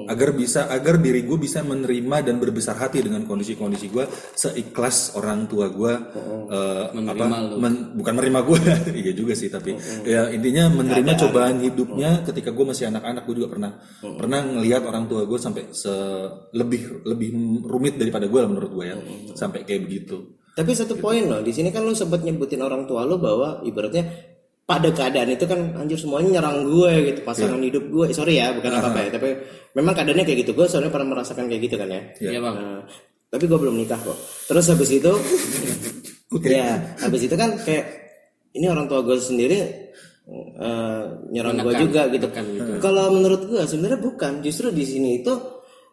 Agar 0.07 0.31
bisa 0.31 0.65
agar 0.65 0.97
diri 0.97 1.23
gue 1.23 1.35
bisa 1.35 1.61
menerima 1.61 2.23
dan 2.23 2.39
berbesar 2.39 2.73
hati 2.75 3.03
dengan 3.03 3.23
kondisi-kondisi 3.23 3.87
gue 3.89 4.05
seikhlas 4.33 5.13
orang 5.13 5.45
tua 5.45 5.69
gue 5.69 5.93
eh, 6.49 6.85
apa 7.05 7.25
men- 7.59 7.85
bukan 7.95 8.13
menerima 8.15 8.39
gue 8.43 8.59
iya 9.05 9.11
juga 9.13 9.33
sih 9.35 9.47
tapi 9.47 9.75
ya 10.03 10.31
intinya 10.31 10.67
menerima 10.71 11.11
cobaan 11.19 11.61
hidupnya 11.61 12.25
ketika 12.25 12.49
gue 12.49 12.65
masih 12.65 12.89
anak-anak 12.89 13.23
gue 13.23 13.35
juga 13.39 13.49
pernah 13.51 13.71
pernah 14.01 14.39
ngelihat 14.41 14.83
orang 14.83 15.05
tua 15.05 15.23
gue 15.23 15.39
sampai 15.39 15.69
se 15.69 15.91
lebih 16.51 17.05
lebih 17.05 17.29
rumit 17.63 17.95
daripada 17.95 18.25
gue 18.25 18.39
lah 18.39 18.49
menurut 18.49 18.71
gue 18.73 18.85
ya 18.87 18.97
sampai 19.35 19.63
kayak 19.63 19.85
begitu. 19.85 20.17
Tapi 20.49 20.75
satu 20.75 20.99
poin 20.99 21.23
loh, 21.23 21.39
di 21.39 21.55
sini 21.55 21.71
kan 21.71 21.87
lu 21.87 21.95
sempat 21.95 22.19
nyebutin 22.19 22.59
orang 22.59 22.83
tua 22.83 23.07
lu 23.07 23.15
bahwa 23.15 23.63
ibaratnya 23.63 24.28
pada 24.69 24.93
keadaan 24.93 25.33
itu 25.33 25.49
kan 25.49 25.73
anjir 25.81 25.97
semuanya 25.97 26.37
nyerang 26.37 26.61
gue 26.61 26.91
gitu 27.09 27.19
pasangan 27.25 27.57
hidup 27.57 27.89
gue. 27.89 28.13
Sorry 28.13 28.37
ya 28.37 28.53
bukan 28.53 28.69
apa 28.69 28.93
apa 28.93 28.99
ya 29.01 29.09
tapi 29.17 29.29
memang 29.73 29.97
keadaannya 29.97 30.25
kayak 30.29 30.39
gitu. 30.45 30.51
Gue 30.53 30.69
soalnya 30.69 30.93
pernah 30.93 31.17
merasakan 31.17 31.49
kayak 31.49 31.61
gitu 31.65 31.75
kan 31.81 31.89
ya. 31.89 32.01
Iya. 32.21 32.37
Bang. 32.37 32.55
Nah, 32.61 32.81
tapi 33.33 33.43
gue 33.49 33.57
belum 33.57 33.75
nikah 33.81 33.97
kok. 33.97 34.17
Terus 34.45 34.69
habis 34.69 34.89
itu 34.93 35.13
ya 36.53 36.77
habis 37.01 37.21
itu 37.25 37.33
kan 37.33 37.57
kayak 37.65 37.85
ini 38.53 38.69
orang 38.69 38.85
tua 38.85 39.01
gue 39.01 39.17
sendiri 39.17 39.57
eh, 39.57 41.03
nyerang 41.33 41.57
gue 41.65 41.73
juga 41.89 42.05
gitu. 42.13 42.29
Kalau 42.77 43.09
menurut 43.09 43.49
gue 43.49 43.65
sebenarnya 43.65 43.97
bukan. 43.97 44.45
Justru 44.45 44.69
di 44.69 44.85
sini 44.85 45.25
itu 45.25 45.33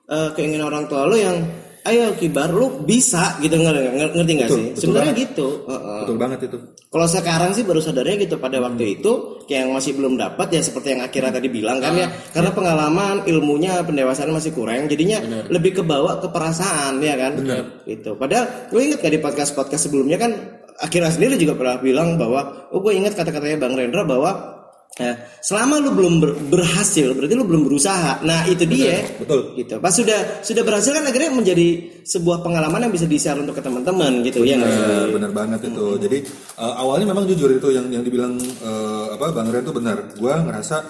eh, 0.04 0.36
keinginan 0.36 0.68
orang 0.68 0.84
tua 0.84 1.08
lo 1.08 1.16
yang 1.16 1.40
ayo 1.86 2.12
kibar. 2.18 2.50
Lu 2.50 2.82
bisa 2.82 3.38
gitu. 3.38 3.54
Ngerti, 3.56 4.12
ngerti 4.14 4.32
gak 4.36 4.50
sih? 4.50 4.64
sebenarnya 4.76 5.12
gitu. 5.14 5.64
Heeh. 5.70 5.98
betul 6.04 6.16
banget 6.18 6.38
itu. 6.50 6.58
Kalau 6.90 7.06
sekarang 7.06 7.50
sih 7.54 7.64
baru 7.66 7.80
sadarnya 7.82 8.16
gitu 8.26 8.36
pada 8.36 8.58
waktu 8.62 9.00
itu 9.00 9.42
kayak 9.46 9.60
yang 9.66 9.72
masih 9.74 9.92
belum 9.94 10.14
dapat 10.18 10.46
ya 10.50 10.60
seperti 10.62 10.98
yang 10.98 11.02
akhirnya 11.06 11.32
tadi 11.34 11.48
bilang 11.48 11.78
kan 11.78 11.92
ya. 11.94 12.08
Karena 12.34 12.50
pengalaman 12.50 13.24
ilmunya 13.24 13.82
pendewasaan 13.86 14.30
masih 14.34 14.50
kurang 14.52 14.90
jadinya 14.90 15.22
lebih 15.48 15.82
kebawa 15.82 16.18
ke 16.18 16.28
perasaan 16.30 16.98
ya 16.98 17.14
kan? 17.14 17.38
Gitu. 17.86 18.10
Padahal 18.18 18.68
gue 18.68 18.80
inget 18.82 18.98
gak 19.00 19.12
di 19.12 19.20
podcast 19.22 19.52
podcast 19.54 19.88
sebelumnya 19.88 20.18
kan 20.18 20.32
akhirnya 20.76 21.08
sendiri 21.08 21.40
juga 21.40 21.56
pernah 21.56 21.80
bilang 21.80 22.20
bahwa 22.20 22.68
oh 22.68 22.80
gue 22.84 22.92
inget 22.92 23.16
kata-katanya 23.16 23.64
bang 23.64 23.74
Rendra 23.76 24.04
bahwa 24.04 24.55
eh, 25.02 25.14
selama 25.44 25.82
lu 25.82 25.90
belum 25.92 26.14
ber- 26.22 26.38
berhasil 26.50 27.12
berarti 27.12 27.34
lu 27.34 27.44
belum 27.44 27.62
berusaha 27.66 28.22
nah 28.24 28.46
itu 28.48 28.64
dia 28.64 29.02
betul 29.20 29.52
gitu 29.58 29.76
pas 29.82 29.92
sudah 29.92 30.40
sudah 30.40 30.62
berhasil 30.64 30.94
kan 30.94 31.04
akhirnya 31.04 31.34
menjadi 31.34 31.96
sebuah 32.06 32.46
pengalaman 32.46 32.86
yang 32.86 32.94
bisa 32.94 33.04
di 33.10 33.18
share 33.18 33.34
untuk 33.42 33.58
ke 33.58 33.62
teman-teman 33.66 34.22
gitu 34.22 34.46
ya? 34.46 34.62
Benar, 34.62 35.10
benar 35.10 35.32
banget 35.34 35.60
itu. 35.66 35.98
Jadi 35.98 36.18
uh, 36.54 36.74
awalnya 36.78 37.10
memang 37.10 37.26
jujur 37.26 37.50
itu 37.50 37.74
yang 37.74 37.90
yang 37.90 38.06
dibilang 38.06 38.38
uh, 38.62 39.18
apa 39.18 39.34
Bang 39.34 39.50
Ren 39.50 39.66
itu 39.66 39.74
benar. 39.74 39.98
Gua 40.14 40.38
ngerasa 40.38 40.86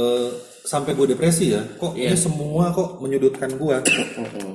uh, 0.00 0.30
sampai 0.64 0.96
gue 0.96 1.12
depresi 1.12 1.52
ya. 1.52 1.60
Kok 1.76 1.92
ini 1.92 2.16
semua 2.16 2.72
kok 2.72 3.04
menyudutkan 3.04 3.52
gua 3.60 3.84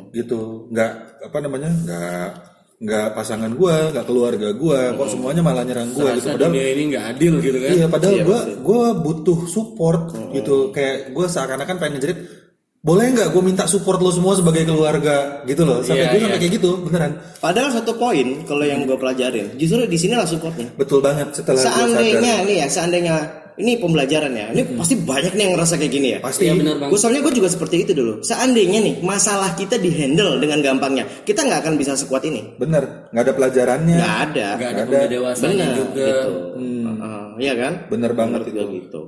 gitu. 0.10 0.66
Nggak 0.74 0.92
apa 1.30 1.38
namanya? 1.38 1.70
Nggak 1.70 2.28
nggak 2.76 3.16
pasangan 3.16 3.52
gua, 3.56 3.90
nggak 3.96 4.06
keluarga 4.06 4.50
gua, 4.52 4.92
kok 5.00 5.08
semuanya 5.08 5.40
malah 5.40 5.64
nyerang 5.64 5.96
gua 5.96 6.12
gitu. 6.20 6.28
Padahal 6.36 6.52
dunia 6.52 6.68
ini 6.76 6.84
nggak 6.92 7.06
adil 7.16 7.34
gitu 7.40 7.58
kan? 7.64 7.72
Iya, 7.72 7.86
padahal 7.88 8.16
gua 8.28 8.40
gua 8.60 8.86
butuh 9.00 9.40
support 9.48 10.12
gitu. 10.36 10.76
Kayak 10.76 11.16
gua 11.16 11.26
seakan-akan 11.32 11.76
pengen 11.80 11.94
ngejerit 12.00 12.20
boleh 12.86 13.18
nggak 13.18 13.34
gue 13.34 13.42
minta 13.42 13.66
support 13.66 13.98
lo 13.98 14.14
semua 14.14 14.38
sebagai 14.38 14.62
keluarga 14.62 15.42
gitu 15.50 15.66
loh 15.66 15.82
sampai 15.82 16.06
Iya, 16.06 16.12
gue 16.14 16.20
iya. 16.22 16.26
sampai 16.30 16.38
kayak 16.38 16.54
gitu 16.62 16.70
beneran 16.86 17.12
Padahal 17.42 17.74
satu 17.74 17.98
poin 17.98 18.46
kalau 18.46 18.62
yang 18.62 18.86
gue 18.86 18.94
pelajarin, 18.94 19.58
justru 19.58 19.90
di 19.90 19.98
sinilah 19.98 20.30
supportnya. 20.30 20.70
betul 20.78 21.02
banget 21.02 21.34
setelah 21.34 21.58
gue 21.58 21.66
sadar 21.66 21.82
Seandainya 21.90 22.34
nih 22.46 22.56
ya, 22.62 22.68
seandainya 22.70 23.16
ini 23.56 23.80
pembelajaran 23.80 24.36
ya, 24.36 24.52
ini 24.52 24.76
pasti 24.76 25.00
banyak 25.00 25.32
nih 25.32 25.44
yang 25.48 25.54
ngerasa 25.56 25.80
kayak 25.80 25.92
gini 25.92 26.08
ya. 26.16 26.20
pasti 26.20 26.44
Iya 26.48 26.60
benar 26.60 26.76
bang. 26.76 26.90
Gue 26.92 27.00
soalnya 27.00 27.22
gue 27.24 27.34
juga 27.40 27.48
seperti 27.48 27.76
itu 27.88 27.92
dulu. 27.96 28.20
Seandainya 28.20 28.80
nih 28.84 28.96
masalah 29.00 29.56
kita 29.56 29.80
dihandle 29.80 30.44
dengan 30.44 30.60
gampangnya, 30.60 31.08
kita 31.24 31.48
nggak 31.48 31.64
akan 31.64 31.74
bisa 31.80 31.96
sekuat 31.96 32.28
ini. 32.28 32.60
bener 32.60 33.08
nggak 33.16 33.24
ada 33.24 33.34
pelajarannya 33.34 33.96
Nggak 33.96 34.16
ada. 34.28 34.48
Nggak 34.60 34.72
ada 34.72 34.84
ada. 34.84 35.32
Benar 35.40 35.70
juga. 35.76 36.08
gitu. 36.12 36.32
Heeh, 36.60 37.24
Iya 37.36 37.54
kan? 37.56 37.74
bener 37.92 38.12
banget 38.16 38.40
Menurut 38.44 38.52
itu 38.52 38.64
gitu. 38.84 39.02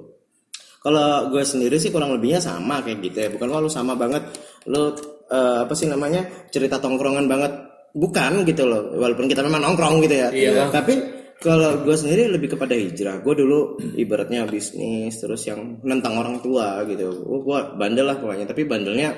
Kalau 0.77 1.07
gue 1.33 1.43
sendiri 1.43 1.75
sih 1.75 1.91
kurang 1.91 2.15
lebihnya 2.15 2.39
sama 2.39 2.79
kayak 2.79 3.03
gitu 3.03 3.17
ya. 3.19 3.29
Bukan 3.33 3.47
kalau 3.51 3.67
sama 3.67 3.99
banget. 3.99 4.23
Lo 4.69 4.95
eh, 5.27 5.57
apa 5.67 5.73
sih 5.75 5.91
namanya 5.91 6.23
cerita 6.47 6.79
tongkrongan 6.79 7.27
banget. 7.27 7.51
Bukan 7.91 8.47
gitu 8.47 8.63
loh. 8.63 8.95
Walaupun 8.95 9.27
kita 9.27 9.43
memang 9.43 9.67
nongkrong 9.67 9.99
gitu 10.07 10.15
ya. 10.15 10.29
Iya. 10.31 10.71
Tapi 10.71 10.93
kalau 11.37 11.85
gue 11.85 11.95
sendiri 11.95 12.33
lebih 12.33 12.57
kepada 12.57 12.73
hijrah. 12.73 13.21
Gue 13.21 13.33
dulu 13.37 13.77
ibaratnya 14.03 14.45
bisnis 14.49 15.17
terus 15.21 15.45
yang 15.45 15.77
nentang 15.85 16.17
orang 16.17 16.41
tua 16.41 16.81
gitu. 16.89 17.13
Oh, 17.25 17.41
gue 17.45 17.59
bandel 17.77 18.09
lah 18.09 18.17
pokoknya. 18.17 18.45
Tapi 18.49 18.65
bandelnya 18.65 19.09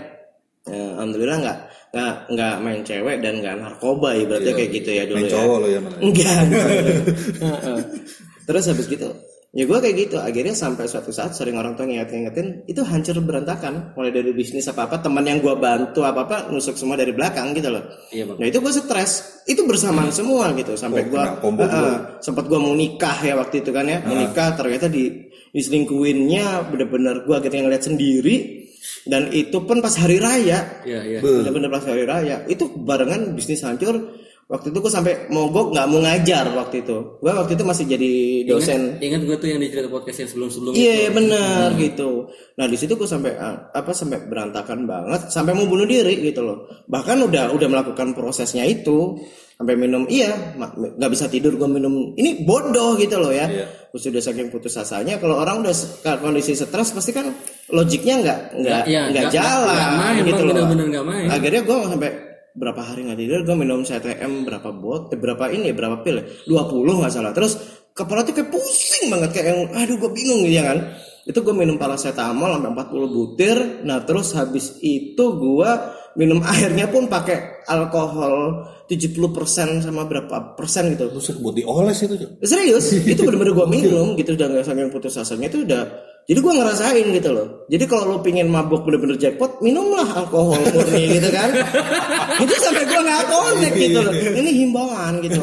eh, 0.67 0.91
alhamdulillah 0.99 1.37
nggak 1.39 1.59
nggak 1.89 2.13
nggak 2.35 2.55
main 2.61 2.81
cewek 2.85 3.17
dan 3.23 3.41
nggak 3.41 3.55
narkoba 3.57 4.13
ibaratnya 4.13 4.53
kayak 4.53 4.71
gitu 4.77 4.89
ya 4.93 5.03
dulu 5.09 5.17
main 5.17 5.25
ya. 5.25 5.33
cowok 5.33 5.57
lo 5.57 5.67
ya 5.67 5.79
Enggak. 6.03 6.37
enggak. 6.45 6.67
Heeh. 7.41 7.79
Terus 8.49 8.63
habis 8.65 8.85
gitu, 8.89 9.09
ya 9.49 9.63
gue 9.65 9.77
kayak 9.81 9.95
gitu. 9.97 10.17
Akhirnya 10.21 10.53
sampai 10.53 10.85
suatu 10.85 11.09
saat 11.09 11.33
sering 11.33 11.57
orang 11.57 11.73
tua 11.73 11.89
ngingetin-ngingetin, 11.89 12.69
itu 12.69 12.81
hancur 12.85 13.17
berantakan. 13.25 13.97
Mulai 13.97 14.11
dari 14.13 14.31
bisnis 14.33 14.69
apa-apa, 14.69 15.01
teman 15.01 15.25
yang 15.25 15.41
gue 15.41 15.53
bantu 15.57 16.05
apa-apa, 16.05 16.53
nusuk 16.53 16.77
semua 16.77 16.95
dari 16.97 17.13
belakang 17.13 17.53
gitu 17.57 17.69
loh. 17.73 17.83
Iya 18.13 18.29
bang. 18.29 18.37
Nah 18.37 18.45
itu 18.45 18.57
gue 18.61 18.73
stres, 18.73 19.43
itu 19.49 19.61
bersamaan 19.65 20.13
semua 20.13 20.53
gitu. 20.53 20.77
Sampai 20.77 21.09
Oh, 21.09 21.17
gue, 21.17 21.23
combo 21.41 21.63
sempat 22.21 22.45
gue 22.45 22.59
mau 22.61 22.73
nikah 22.77 23.17
ya 23.25 23.33
waktu 23.39 23.65
itu 23.65 23.71
kan 23.73 23.89
ya, 23.89 24.03
mau 24.05 24.13
nikah 24.13 24.53
ternyata 24.53 24.85
di 24.85 25.29
diselingkuinnya 25.49 26.69
bener-bener 26.69 27.25
gue 27.25 27.35
akhirnya 27.35 27.65
ngeliat 27.65 27.83
sendiri. 27.83 28.35
Dan 29.09 29.33
itu 29.33 29.63
pun 29.65 29.81
pas 29.81 29.91
hari 29.97 30.21
raya, 30.21 30.85
Iya 30.85 31.01
iya. 31.01 31.19
bener-bener 31.19 31.71
pas 31.71 31.81
hari 31.81 32.05
raya 32.05 32.45
itu 32.45 32.69
barengan 32.79 33.33
bisnis 33.33 33.65
hancur 33.65 33.95
waktu 34.49 34.73
itu 34.73 34.81
gue 34.81 34.89
sampai 34.89 35.29
mogok 35.29 35.69
nggak 35.71 35.85
mau 35.85 36.01
ngajar 36.01 36.49
waktu 36.57 36.81
itu. 36.81 37.21
Gue 37.21 37.31
waktu 37.31 37.53
itu 37.53 37.63
masih 37.63 37.85
jadi 37.85 38.11
dosen. 38.49 38.97
Ingat 38.97 39.21
gue 39.21 39.37
tuh 39.37 39.47
yang 39.47 39.61
di 39.61 39.69
cerita 39.69 39.85
podcast 39.87 40.25
yang 40.25 40.29
sebelum 40.33 40.49
sebelum 40.49 40.73
iya 40.73 41.05
iya, 41.05 41.09
benar 41.13 41.77
gitu. 41.77 42.25
Nah 42.57 42.65
di 42.65 42.73
situ 42.73 42.97
gue 42.97 43.05
sampai 43.05 43.37
ah, 43.37 43.69
apa 43.69 43.93
sampai 43.93 44.25
berantakan 44.25 44.89
banget 44.89 45.29
sampai 45.29 45.53
mau 45.53 45.69
bunuh 45.69 45.85
diri 45.85 46.17
gitu 46.25 46.41
loh. 46.41 46.65
Bahkan 46.89 47.29
udah 47.29 47.53
udah 47.53 47.67
melakukan 47.69 48.17
prosesnya 48.17 48.65
itu 48.65 49.21
sampai 49.53 49.75
minum 49.75 50.07
iya 50.07 50.55
nggak 50.55 51.11
bisa 51.11 51.27
tidur 51.27 51.53
gue 51.53 51.67
minum 51.67 52.15
ini 52.17 52.41
bodoh 52.41 52.97
gitu 52.97 53.21
loh 53.21 53.29
ya. 53.29 53.45
Iya. 53.45 53.65
Terus 53.93 54.09
udah 54.09 54.23
saking 54.23 54.49
putus 54.49 54.73
asanya 54.81 55.21
kalau 55.21 55.37
orang 55.37 55.61
udah 55.61 55.73
kondisi 56.17 56.57
stres 56.57 56.89
pasti 56.89 57.13
kan 57.13 57.29
logiknya 57.69 58.15
nggak 58.17 58.39
nggak 58.65 58.81
Iya, 58.89 59.01
nggak 59.13 59.23
nggak- 59.29 59.33
jalan 59.33 59.77
nggak 59.77 59.93
main, 59.93 60.21
gitu 60.25 60.41
loh. 60.41 60.53
bener-bener 60.57 60.85
nggak 60.89 61.05
main. 61.05 61.27
akhirnya 61.29 61.61
gue 61.61 61.77
sampai 61.85 62.11
berapa 62.59 62.81
hari 62.83 63.07
nggak 63.07 63.19
tidur 63.23 63.39
gue 63.47 63.55
minum 63.55 63.79
CTM 63.87 64.43
berapa 64.43 64.69
bot 64.75 65.15
eh, 65.15 65.19
berapa 65.19 65.47
ini 65.47 65.71
berapa 65.71 66.03
pil 66.03 66.19
ya? 66.19 66.25
20 66.43 66.99
nggak 66.99 67.13
salah. 67.15 67.31
Terus 67.31 67.55
kepala 67.95 68.27
tuh 68.27 68.35
kayak 68.35 68.51
pusing 68.51 69.07
banget 69.07 69.29
kayak 69.31 69.47
yang 69.47 69.61
aduh 69.71 69.95
gue 69.95 70.11
bingung 70.11 70.43
gitu 70.43 70.59
ya 70.59 70.63
kan? 70.67 70.91
Itu 71.23 71.39
gue 71.39 71.55
minum 71.55 71.79
paracetamol 71.79 72.59
sampai 72.59 72.71
40 72.75 73.15
butir. 73.15 73.57
Nah 73.87 74.03
terus 74.03 74.35
habis 74.35 74.75
itu 74.83 75.23
gue 75.39 75.71
minum 76.19 76.43
airnya 76.43 76.91
pun 76.91 77.07
pakai 77.07 77.63
alkohol 77.63 78.67
70% 78.91 79.79
sama 79.79 80.03
berapa 80.03 80.59
persen 80.59 80.91
gitu. 80.91 81.07
Buset 81.15 81.39
buat 81.39 81.55
dioles 81.55 81.95
itu. 82.03 82.15
Serius, 82.43 82.91
itu 82.91 83.23
bener-bener 83.23 83.55
gue 83.55 83.67
minum 83.79 84.19
gitu 84.19 84.35
udah 84.35 84.47
nggak 84.51 84.67
saking 84.67 84.91
putus 84.91 85.15
asanya 85.15 85.47
itu 85.47 85.63
udah 85.63 86.08
Jadi 86.29 86.45
gue 86.45 86.53
ngerasain 86.61 87.05
gitu 87.09 87.29
loh. 87.33 87.65
Jadi 87.73 87.89
kalau 87.89 88.05
lo 88.05 88.17
pingin 88.21 88.53
mabuk 88.53 88.85
bener-bener 88.85 89.17
jackpot, 89.17 89.65
minumlah 89.65 90.05
alkohol 90.13 90.61
murni 90.61 91.17
gitu 91.17 91.25
kan. 91.33 91.49
itu 92.45 92.53
sampai 92.53 92.85
gue 92.85 93.01
nggak 93.01 93.23
connect 93.33 93.73
gitu 93.73 93.97
loh. 93.97 94.13
Ini 94.13 94.51
himbauan 94.61 95.25
gitu. 95.25 95.41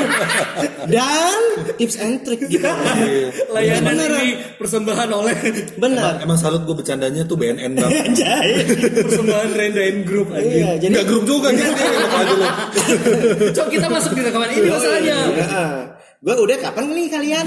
Dan 0.96 1.40
tips 1.76 2.00
and 2.00 2.24
trick 2.24 2.40
gitu. 2.48 2.64
Layanan 3.52 3.92
Beneran. 3.92 4.24
ini 4.24 4.40
persembahan 4.56 5.08
oleh 5.12 5.36
Bener. 5.76 6.24
Emang 6.24 6.40
salut 6.40 6.64
gue 6.64 6.80
bercandanya 6.80 7.20
tuh 7.28 7.36
BNN 7.36 7.76
banget. 7.76 8.00
Anjay. 8.08 8.48
persembahan 9.04 9.52
Rendain 9.52 10.00
Group 10.08 10.32
anjing. 10.32 10.64
Iya, 10.64 10.70
jadi 10.80 10.92
Enggak 10.96 11.06
grup 11.12 11.24
juga 11.28 11.48
gitu. 11.52 11.72
Aja. 11.76 12.48
Cok 13.52 13.68
kita 13.68 13.86
masuk 13.92 14.16
di 14.16 14.24
rekaman 14.24 14.48
ini 14.48 14.68
masalahnya. 14.72 15.18
gue 16.24 16.34
udah 16.40 16.56
kapan 16.56 16.84
nih 16.88 17.06
kalian? 17.12 17.44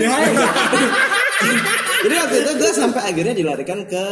Jadi 2.03 2.13
waktu 2.19 2.35
itu 2.43 2.51
gue 2.59 2.71
sampai 2.75 3.01
akhirnya 3.07 3.33
dilarikan 3.33 3.79
ke 3.87 4.03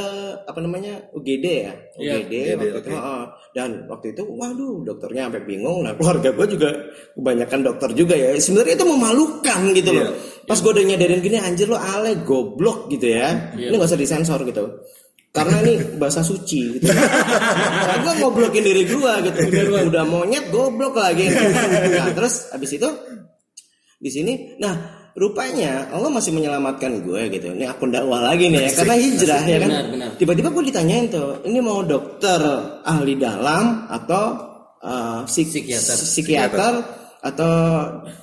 apa 0.47 0.60
namanya 0.63 0.93
UGD 1.12 1.45
ya, 1.45 1.73
Iya, 1.99 2.13
UGD 2.23 2.34
UGD, 2.34 2.51
waktu 2.56 2.65
itu. 2.65 2.80
oke. 2.80 2.91
heeh. 2.95 3.23
Dan 3.51 3.69
waktu 3.91 4.06
itu, 4.15 4.21
waduh, 4.32 4.75
dokternya 4.88 5.21
sampai 5.27 5.43
bingung. 5.43 5.84
Nah 5.84 5.93
keluarga 5.99 6.30
gue 6.32 6.47
juga 6.47 6.69
kebanyakan 7.13 7.60
dokter 7.67 7.89
juga 7.91 8.15
ya. 8.15 8.32
Sebenarnya 8.39 8.75
itu 8.80 8.86
memalukan 8.88 9.60
gitu 9.75 9.91
loh. 9.91 10.08
Iya. 10.08 10.47
Pas 10.47 10.58
gue 10.58 10.71
udah 10.71 10.86
nyadarin 10.88 11.19
gini, 11.19 11.38
anjir 11.38 11.67
lo 11.67 11.75
ale 11.75 12.12
goblok 12.23 12.88
gitu 12.88 13.12
ya. 13.12 13.51
Ini 13.60 13.75
gak 13.75 13.89
usah 13.91 13.99
disensor 13.99 14.39
gitu. 14.47 14.63
Karena 15.32 15.63
ini 15.63 15.95
bahasa 15.95 16.19
suci 16.23 16.75
gitu. 16.80 16.91
nah, 16.91 17.97
gue 18.04 18.13
ngoblokin 18.19 18.63
diri 18.63 18.84
gue 18.84 19.13
gitu. 19.27 19.39
Udah 19.88 20.04
monyet 20.04 20.47
goblok 20.51 20.95
lagi. 20.95 21.27
Nah, 21.27 22.12
terus 22.12 22.51
habis 22.51 22.71
itu 22.71 22.88
di 24.01 24.10
sini 24.10 24.58
nah 24.58 25.01
rupanya 25.13 25.91
Allah 25.91 26.08
masih 26.08 26.32
menyelamatkan 26.32 27.04
gue 27.04 27.21
gitu. 27.30 27.52
Ini 27.52 27.67
akun 27.67 27.91
dakwah 27.91 28.24
lagi 28.24 28.47
nih 28.47 28.67
ya 28.67 28.71
karena 28.71 28.95
hijrah 28.95 29.43
ya 29.43 29.58
kan? 29.60 29.71
tiba-tiba 30.15 30.50
gue 30.50 30.63
ditanyain 30.71 31.06
tuh 31.12 31.43
ini 31.43 31.60
mau 31.60 31.84
dokter 31.84 32.39
ahli 32.84 33.19
dalam 33.19 33.86
atau 33.91 34.24
uh, 34.80 35.19
psik- 35.28 35.52
Psikiater. 35.52 35.95
psikiater 36.00 36.74
atau 37.21 37.54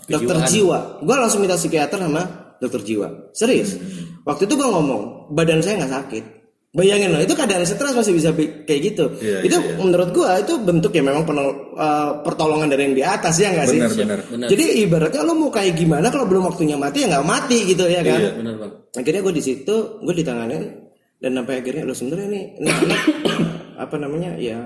dokter 0.09 0.37
jiwa? 0.48 0.79
Gue 1.05 1.16
langsung 1.16 1.44
minta 1.44 1.55
psikiater 1.55 2.01
sama 2.01 2.22
dokter 2.59 2.81
jiwa. 2.83 3.31
Serius? 3.37 3.77
Waktu 4.24 4.48
itu 4.48 4.55
gue 4.57 4.68
ngomong 4.68 5.33
badan 5.33 5.61
saya 5.61 5.85
nggak 5.85 5.92
sakit 5.92 6.24
bayangin 6.68 7.11
loh 7.11 7.20
itu 7.20 7.33
keadaan 7.33 7.64
stres 7.64 7.92
masih 7.92 8.12
bisa 8.12 8.28
bi- 8.31 8.62
kayak 8.62 8.81
gitu 8.87 9.04
Iya, 9.18 9.40
itu 9.40 9.57
iya, 9.57 9.72
iya. 9.72 9.81
menurut 9.81 10.12
gue 10.12 10.28
itu 10.38 10.52
bentuk 10.61 10.92
ya 10.92 11.00
memang 11.00 11.24
penol- 11.24 11.72
uh, 11.72 12.20
pertolongan 12.20 12.68
dari 12.68 12.83
yang 12.85 12.94
di 12.94 13.02
atas 13.02 13.35
ya 13.37 13.48
nggak 13.50 13.66
sih 13.66 13.81
Benar, 13.81 14.20
benar. 14.28 14.46
Jadi 14.46 14.64
ibaratnya 14.78 15.22
lo 15.22 15.33
mau 15.33 15.48
kayak 15.48 15.72
gimana 15.74 16.07
kalau 16.07 16.24
belum 16.24 16.44
waktunya 16.44 16.76
mati 16.76 17.02
ya 17.02 17.09
nggak 17.09 17.24
mati 17.24 17.59
gitu 17.64 17.85
ya 17.85 18.00
kan. 18.00 18.20
Iya. 18.20 18.31
Benar 18.37 18.54
bang. 18.59 18.72
Akhirnya 18.94 19.20
gue 19.22 19.35
di 19.35 19.42
situ 19.42 19.74
gue 19.98 20.14
ditanganin 20.14 20.62
dan 21.18 21.31
sampai 21.35 21.54
akhirnya 21.59 21.83
lo 21.83 21.92
sebenarnya 21.92 22.26
ini, 22.28 22.40
ini 22.59 22.68
anak 22.68 23.00
apa 23.88 23.96
namanya 23.96 24.31
ya 24.37 24.59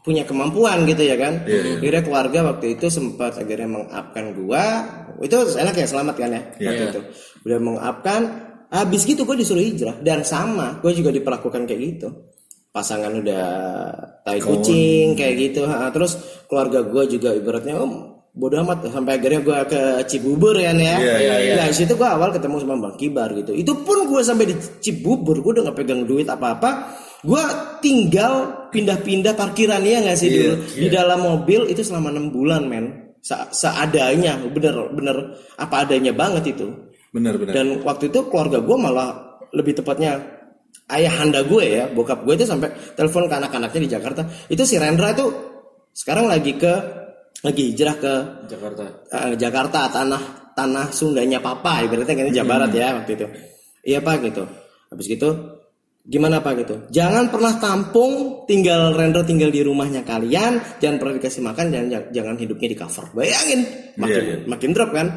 punya 0.00 0.20
kemampuan 0.22 0.82
gitu 0.84 1.00
ya 1.00 1.14
kan. 1.14 1.46
Iya, 1.46 1.78
Akhirnya 1.78 2.02
keluarga 2.02 2.38
waktu 2.44 2.74
itu 2.74 2.86
sempat 2.88 3.38
akhirnya 3.38 3.70
mengupkan 3.70 4.34
gua 4.34 4.64
itu 5.16 5.38
enak 5.54 5.74
ya 5.74 5.86
selamat 5.86 6.14
kan 6.18 6.28
ya 6.28 6.42
Iya. 6.58 6.68
waktu 6.68 6.84
itu 6.90 7.00
udah 7.44 7.58
mengupkan 7.58 8.20
habis 8.74 9.06
gitu 9.06 9.22
gue 9.22 9.36
disuruh 9.38 9.62
hijrah. 9.62 9.94
Dan 10.02 10.26
sama 10.26 10.82
gue 10.82 10.90
juga 10.90 11.14
diperlakukan 11.14 11.62
kayak 11.64 11.80
gitu. 11.94 12.08
Pasangan 12.74 13.14
udah 13.22 13.46
tai 14.26 14.42
kucing 14.42 15.14
kayak 15.14 15.34
gitu. 15.38 15.62
Ha. 15.62 15.94
terus 15.94 16.18
keluarga 16.50 16.82
gue 16.82 17.06
juga 17.06 17.30
ibaratnya 17.30 17.78
om 17.78 17.92
bodoh 18.34 18.58
amat. 18.66 18.90
Sampai 18.90 19.22
akhirnya 19.22 19.46
gue 19.46 19.58
ke 19.70 19.82
Cibubur 20.10 20.58
kan 20.58 20.74
ya. 20.74 20.98
Iya, 20.98 21.14
iya, 21.22 21.34
iya. 21.38 21.54
nah 21.54 21.66
di 21.70 21.76
situ 21.78 21.94
gue 21.94 22.08
awal 22.08 22.34
ketemu 22.34 22.66
sama 22.66 22.74
Bang 22.82 22.98
Kibar 22.98 23.30
gitu. 23.38 23.54
Itu 23.54 23.86
pun 23.86 24.10
gue 24.10 24.20
sampai 24.26 24.50
di 24.50 24.54
Cibubur 24.82 25.38
gue 25.38 25.50
udah 25.54 25.70
gak 25.70 25.78
pegang 25.78 26.02
duit 26.02 26.26
apa-apa. 26.26 26.98
Gue 27.22 27.40
tinggal 27.78 28.66
pindah-pindah 28.74 29.32
parkiran 29.32 29.80
ya 29.80 30.02
nggak 30.02 30.18
sih 30.18 30.28
Iya, 30.28 30.36
dulu? 30.36 30.54
di 30.76 30.88
dalam 30.90 31.20
mobil 31.22 31.60
itu 31.70 31.80
selama 31.80 32.10
enam 32.10 32.34
bulan 32.34 32.66
men. 32.66 32.86
Se- 33.24 33.48
seadanya 33.56 34.36
bener 34.52 34.92
bener 34.92 35.16
apa 35.56 35.88
adanya 35.88 36.12
banget 36.12 36.52
itu 36.52 36.68
Benar, 37.14 37.38
benar. 37.38 37.52
dan 37.54 37.66
waktu 37.86 38.10
itu 38.10 38.26
keluarga 38.26 38.58
gue 38.58 38.74
malah 38.74 39.38
lebih 39.54 39.78
tepatnya 39.78 40.18
ayah 40.90 41.14
handa 41.22 41.46
gue 41.46 41.62
ya 41.62 41.86
bokap 41.94 42.26
gue 42.26 42.34
itu 42.34 42.42
sampai 42.42 42.74
telepon 42.98 43.30
ke 43.30 43.34
anak-anaknya 43.38 43.80
di 43.86 43.90
Jakarta. 43.94 44.22
Itu 44.50 44.66
si 44.66 44.74
Rendra 44.82 45.14
itu 45.14 45.30
sekarang 45.94 46.26
lagi 46.26 46.58
ke 46.58 46.74
lagi 47.46 47.62
hijrah 47.70 47.96
ke 48.02 48.12
Jakarta. 48.50 48.82
eh, 49.14 49.32
Jakarta 49.38 49.86
tanah 49.94 50.22
tanah 50.58 50.90
Sundanya 50.90 51.38
papa 51.38 51.86
ibaratnya 51.86 52.26
kan 52.26 52.34
Jawa 52.34 52.48
Barat 52.50 52.70
ya 52.74 52.88
waktu 52.98 53.12
itu. 53.14 53.26
Iya 53.84 53.98
pak 54.02 54.16
gitu. 54.26 54.42
Habis 54.90 55.06
gitu 55.06 55.28
gimana 56.04 56.42
pak 56.44 56.66
gitu? 56.66 56.74
Jangan 56.92 57.32
pernah 57.32 57.56
tampung 57.56 58.44
tinggal 58.44 58.92
Rendra 58.92 59.24
tinggal 59.24 59.48
di 59.48 59.62
rumahnya 59.64 60.02
kalian 60.04 60.60
jangan 60.82 60.96
pernah 61.00 61.14
dikasih 61.16 61.40
makan 61.40 61.64
jangan, 61.72 62.02
jangan 62.12 62.34
hidupnya 62.36 62.68
di 62.74 62.76
cover. 62.76 63.04
Bayangin 63.14 63.60
makin 63.96 64.20
Iya, 64.20 64.20
iya. 64.20 64.36
makin 64.50 64.70
drop 64.74 64.90
kan 64.92 65.08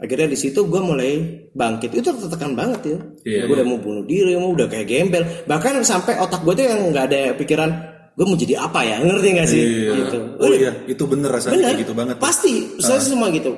akhirnya 0.00 0.28
di 0.30 0.38
situ 0.38 0.66
gue 0.66 0.80
mulai 0.82 1.12
bangkit. 1.54 1.94
Itu 1.94 2.10
tertekan 2.14 2.58
banget 2.58 2.80
ya. 2.84 2.98
Iya, 3.24 3.42
gue 3.46 3.54
udah 3.54 3.66
mau 3.66 3.78
bunuh 3.78 4.04
diri 4.04 4.34
mau 4.34 4.50
udah 4.50 4.66
kayak 4.66 4.86
gembel. 4.90 5.22
Bahkan 5.46 5.86
sampai 5.86 6.18
otak 6.18 6.42
gue 6.42 6.54
tuh 6.58 6.64
yang 6.66 6.80
nggak 6.90 7.04
ada 7.10 7.20
pikiran 7.38 7.93
gue 8.14 8.22
mau 8.22 8.38
jadi 8.38 8.54
apa 8.62 8.80
ya? 8.86 9.02
Ngerti 9.02 9.28
gak 9.34 9.48
sih? 9.50 9.58
Iya. 9.58 9.92
gitu. 10.06 10.18
Oh 10.38 10.50
iya, 10.50 10.70
itu 10.86 11.02
bener 11.02 11.34
rasanya 11.34 11.58
Bener, 11.58 11.66
kayak 11.66 11.80
gitu 11.82 11.92
banget. 11.98 12.16
pasti 12.22 12.52
saya 12.78 13.02
semua 13.02 13.26
gitu. 13.34 13.50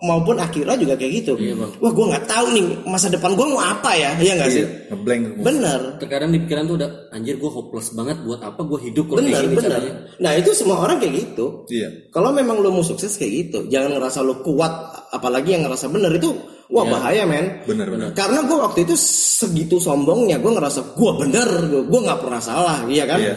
Maupun 0.00 0.40
akhirnya 0.40 0.76
juga 0.76 0.96
kayak 0.96 1.12
gitu. 1.20 1.32
Wah 1.80 1.92
gue 1.92 2.06
nggak 2.08 2.24
tahu 2.24 2.46
nih 2.56 2.64
masa 2.84 3.12
depan 3.12 3.36
gue 3.36 3.44
mau 3.44 3.60
apa 3.60 3.92
ya? 3.92 4.16
Iya 4.16 4.32
nggak 4.40 4.50
sih? 4.50 4.64
Iya, 4.64 4.68
ngeblank. 4.88 5.22
bener. 5.36 5.80
Terkadang 6.00 6.30
di 6.32 6.38
pikiran 6.40 6.64
tuh 6.64 6.76
udah 6.80 6.90
anjir 7.12 7.36
gue 7.36 7.50
hopeless 7.52 7.92
banget 7.92 8.16
buat 8.24 8.40
apa 8.40 8.60
gue 8.64 8.78
hidup 8.88 9.04
kalau 9.04 9.20
bener 9.20 9.30
kayak 9.32 9.44
gini 9.44 9.54
bener. 9.54 9.70
caranya. 9.70 9.92
nah 10.16 10.32
itu 10.32 10.50
semua 10.56 10.76
orang 10.80 10.96
kayak 10.96 11.14
gitu. 11.20 11.46
Iya. 11.68 11.88
kalau 12.08 12.32
memang 12.32 12.56
lo 12.58 12.72
mau 12.72 12.80
sukses 12.82 13.12
kayak 13.14 13.32
gitu 13.36 13.58
jangan 13.68 14.00
ngerasa 14.00 14.24
lo 14.24 14.40
kuat 14.40 14.72
apalagi 15.12 15.54
yang 15.54 15.68
ngerasa 15.68 15.92
bener 15.92 16.08
itu 16.16 16.32
wah 16.72 16.88
bahaya 16.88 17.28
men. 17.28 17.60
Bener, 17.68 17.86
bener. 17.86 18.08
karena 18.16 18.40
gue 18.48 18.56
waktu 18.56 18.88
itu 18.88 18.96
segitu 18.96 19.76
sombongnya 19.76 20.40
gue 20.40 20.52
ngerasa 20.56 20.96
gue 20.96 21.12
bener 21.20 21.48
gue 21.84 22.00
nggak 22.00 22.20
pernah 22.24 22.40
salah 22.40 22.78
iya 22.88 23.04
kan? 23.04 23.20
Iya. 23.20 23.36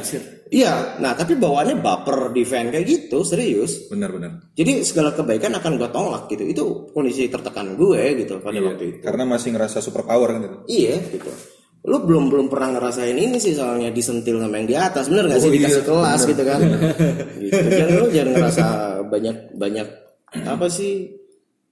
Iya 0.50 0.98
nah 1.04 1.14
tapi 1.14 1.36
bawaannya 1.36 1.80
baper 1.80 2.32
defend 2.32 2.72
kayak 2.72 2.86
gitu 2.88 3.22
serius 3.22 3.88
Benar, 3.88 4.10
benar. 4.12 4.32
Jadi 4.54 4.84
segala 4.84 5.14
kebaikan 5.14 5.54
akan 5.58 5.80
gue 5.80 5.90
tolak 5.90 6.24
gitu. 6.28 6.44
Itu 6.44 6.64
kondisi 6.92 7.30
tertekan 7.32 7.78
gue 7.80 8.20
gitu 8.20 8.38
pada 8.42 8.58
waktu 8.60 8.84
itu. 8.96 9.00
Karena 9.06 9.24
masih 9.24 9.56
ngerasa 9.56 9.80
super 9.80 10.04
power 10.04 10.34
kan 10.36 10.42
itu. 10.44 10.58
Iya 10.68 10.96
gitu. 11.14 11.30
Lu 11.88 12.04
belum 12.04 12.28
belum 12.28 12.48
pernah 12.52 12.76
ngerasain 12.76 13.16
ini 13.16 13.38
sih 13.40 13.56
soalnya 13.56 13.94
disentil 13.94 14.44
sama 14.44 14.60
yang 14.60 14.68
di 14.68 14.76
atas, 14.76 15.08
bener 15.08 15.32
gak 15.32 15.40
sih 15.40 15.48
Oh, 15.48 15.56
dikasih 15.56 15.82
iya, 15.82 15.88
kelas 15.88 16.22
gitu 16.28 16.44
kan? 16.44 16.60
gitu. 17.44 17.62
Jangan 17.72 17.96
lu 17.96 18.08
jangan 18.12 18.32
ngerasa 18.36 18.66
banyak 19.08 19.36
banyak 19.56 19.88
apa 20.44 20.68
sih 20.68 20.94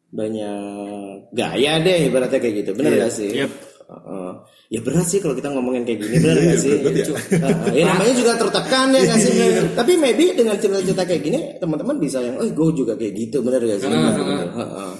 banyak 0.09 1.29
gaya 1.35 1.73
deh 1.83 1.97
ibaratnya 2.07 2.39
kayak 2.39 2.55
gitu, 2.63 2.71
bener 2.79 2.91
gak 2.95 3.11
sih? 3.11 3.29
Yep. 3.43 3.51
Heeh. 3.85 4.31
ya 4.73 4.79
berat 4.81 5.05
sih 5.05 5.21
kalau 5.21 5.37
kita 5.37 5.53
ngomongin 5.53 5.85
kayak 5.85 6.01
gini, 6.01 6.17
bener 6.17 6.37
gak 6.41 6.57
sih? 6.57 6.73
berat 6.81 6.97
ya. 6.97 7.05
Heeh. 7.13 7.73
ya 7.77 7.83
namanya 7.93 8.13
juga 8.17 8.31
tertekan 8.33 8.87
ya 8.97 9.01
gak 9.05 9.19
sih? 9.21 9.33
Tapi 9.77 9.91
maybe 9.93 10.25
dengan 10.33 10.57
cerita-cerita 10.57 11.03
kayak 11.05 11.21
gini 11.21 11.39
teman-teman 11.61 11.95
bisa 12.01 12.17
yang, 12.17 12.41
oh 12.41 12.49
gue 12.49 12.69
juga 12.73 12.97
kayak 12.97 13.13
gitu, 13.13 13.45
bener 13.45 13.61
gak 13.61 13.79
sih? 13.85 13.89
Bener, 13.89 14.49
Heeh. 14.57 14.91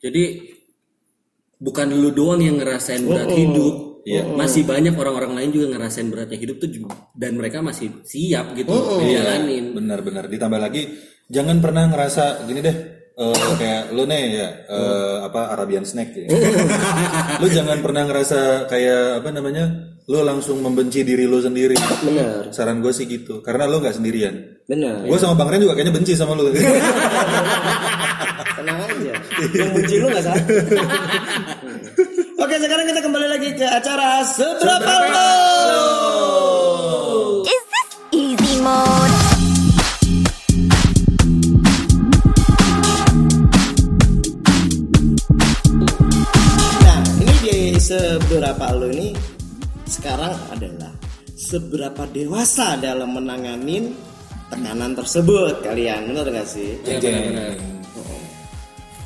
Jadi 0.00 0.22
bukan 1.60 1.86
lu 1.96 2.12
doang 2.12 2.40
yang 2.40 2.60
ngerasain 2.60 3.04
berat 3.04 3.32
hidup. 3.32 4.04
Iya. 4.04 4.32
Masih 4.32 4.64
banyak 4.64 4.96
orang-orang 4.96 5.36
lain 5.36 5.50
juga 5.52 5.76
ngerasain 5.76 6.08
beratnya 6.08 6.40
hidup 6.40 6.56
tuh 6.56 6.68
dan 7.12 7.36
mereka 7.36 7.60
masih 7.60 8.00
siap 8.04 8.56
gitu 8.56 8.72
ngejalanin. 8.72 9.76
Benar-benar. 9.76 10.24
Ditambah 10.28 10.60
lagi, 10.60 10.88
jangan 11.28 11.60
pernah 11.60 11.88
ngerasa 11.88 12.48
gini 12.48 12.60
deh. 12.64 12.99
Eh, 13.20 13.52
kayak 13.60 13.82
lu 13.92 14.08
nih 14.08 14.22
ya 14.32 14.48
eh, 14.64 15.16
apa 15.28 15.52
Arabian 15.52 15.84
snack 15.84 16.16
ya. 16.16 16.26
lu 17.40 17.46
jangan 17.52 17.78
pernah 17.84 18.08
ngerasa 18.08 18.64
kayak 18.66 19.20
apa 19.20 19.28
namanya 19.28 19.92
lu 20.08 20.24
langsung 20.24 20.58
membenci 20.64 21.04
diri 21.04 21.28
lu 21.28 21.38
sendiri 21.38 21.76
Bener, 22.02 22.48
saran 22.50 22.80
gue 22.80 22.90
sih 22.90 23.04
gitu 23.06 23.44
karena 23.44 23.68
lu 23.68 23.78
nggak 23.78 23.94
sendirian 23.94 24.64
bener. 24.66 25.04
gue 25.06 25.18
sama 25.20 25.36
bang 25.36 25.48
Ren 25.54 25.60
juga 25.62 25.74
kayaknya 25.76 25.94
benci 25.94 26.12
sama 26.16 26.32
lu 26.34 26.48
Tenang 28.60 28.76
aja. 28.76 29.14
Yang 29.56 29.70
benci 29.72 29.94
lu 29.96 30.06
gak 30.12 30.20
salah. 30.20 30.44
Oke, 32.44 32.54
sekarang 32.60 32.84
kita 32.92 33.00
kembali 33.00 33.26
lagi 33.28 33.48
ke 33.56 33.64
acara 33.64 34.20
Seberapa 34.20 34.92
Lo. 35.08 35.28
Is 37.48 37.62
this 37.72 37.88
easy 38.12 38.60
mode? 38.60 38.99
Seberapa 48.50 48.82
Lo 48.82 48.90
ini 48.90 49.14
sekarang 49.86 50.34
adalah 50.50 50.90
seberapa 51.38 52.02
dewasa 52.10 52.74
dalam 52.82 53.14
menanganin 53.14 53.94
tekanan 54.50 54.90
tersebut. 54.98 55.62
Kalian 55.62 56.10
benar 56.10 56.26
gak 56.34 56.50
sih? 56.50 56.74
Ya, 56.82 56.98
benar-benar. 56.98 57.54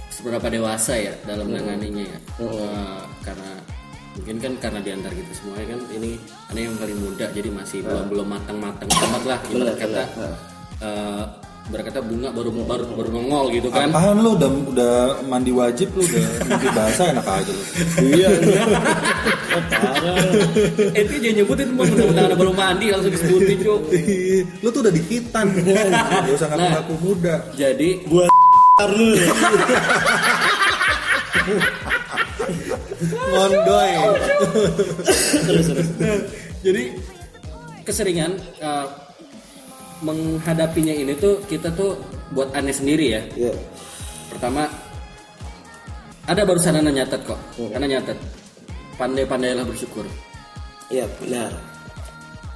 Seberapa 0.09 0.49
dewasa 0.49 0.97
ya 0.97 1.13
dalam 1.29 1.53
menanganinya 1.53 2.09
ya. 2.09 2.19
Eh, 2.41 3.01
karena 3.21 3.53
mungkin 4.17 4.37
kan 4.41 4.53
karena 4.65 4.81
di 4.81 4.91
antara 4.97 5.13
kita 5.13 5.33
semua 5.37 5.61
kan? 5.61 5.81
Ini 5.93 6.11
aneh 6.49 6.63
yang 6.65 6.77
paling 6.81 6.99
muda 7.05 7.27
jadi 7.29 7.49
masih 7.53 7.85
belum 7.85 8.05
belum 8.17 8.25
matang 8.25 8.57
matang 8.65 8.89
amat 8.89 9.23
lah 9.29 9.39
ibarat 9.53 9.77
kata 9.77 10.03
eh, 10.81 11.25
berkata 11.65 12.05
bunga 12.05 12.29
baru 12.29 12.53
baru 12.53 12.85
baru 12.93 13.09
nongol 13.09 13.49
gitu 13.49 13.73
kan 13.73 13.89
Apaan 13.89 14.21
lu 14.21 14.37
udah 14.37 14.51
udah 14.69 14.95
mandi 15.25 15.49
wajib 15.49 15.97
lu 15.97 16.05
udah 16.05 16.25
mimpi 16.45 16.69
basah 16.77 17.07
enak 17.09 17.25
aja 17.25 17.53
lu. 17.53 17.65
Iya. 18.05 18.29
Ente 20.93 21.15
jangan 21.25 21.37
nyebutin 21.41 21.69
mau 21.73 21.89
mudah-mudahan 21.89 22.37
baru 22.37 22.53
mandi 22.53 22.93
langsung 22.93 23.09
disebutin 23.09 23.59
cuk 23.65 23.81
lu 24.61 24.69
tuh 24.69 24.81
udah 24.85 24.93
di 24.93 25.03
hitan. 25.09 25.47
Gak 25.57 26.35
usah 26.37 26.49
ngaku-ngaku 26.53 26.95
muda. 27.01 27.35
jadi 27.57 27.91
Buat 28.13 28.29
lu. 28.93 29.17
Ngondoy. 33.25 33.93
terus 35.45 35.67
terus. 35.69 35.89
jadi 36.61 36.83
keseringan 37.85 38.33
eh, 38.61 38.87
menghadapinya 40.03 40.91
ini 40.91 41.15
tuh 41.15 41.39
kita 41.47 41.71
tuh 41.77 41.95
buat 42.35 42.51
aneh 42.57 42.75
sendiri 42.75 43.07
ya 43.15 43.23
Iya. 43.37 43.53
pertama 44.33 44.67
ada 46.25 46.43
barusan 46.43 46.81
anak 46.81 46.93
nyatet 46.97 47.21
kok 47.29 47.41
anak 47.77 47.89
nyatet 47.89 48.19
pandai-pandailah 48.97 49.65
bersyukur 49.67 50.07
Iya, 50.93 51.09
benar. 51.17 51.49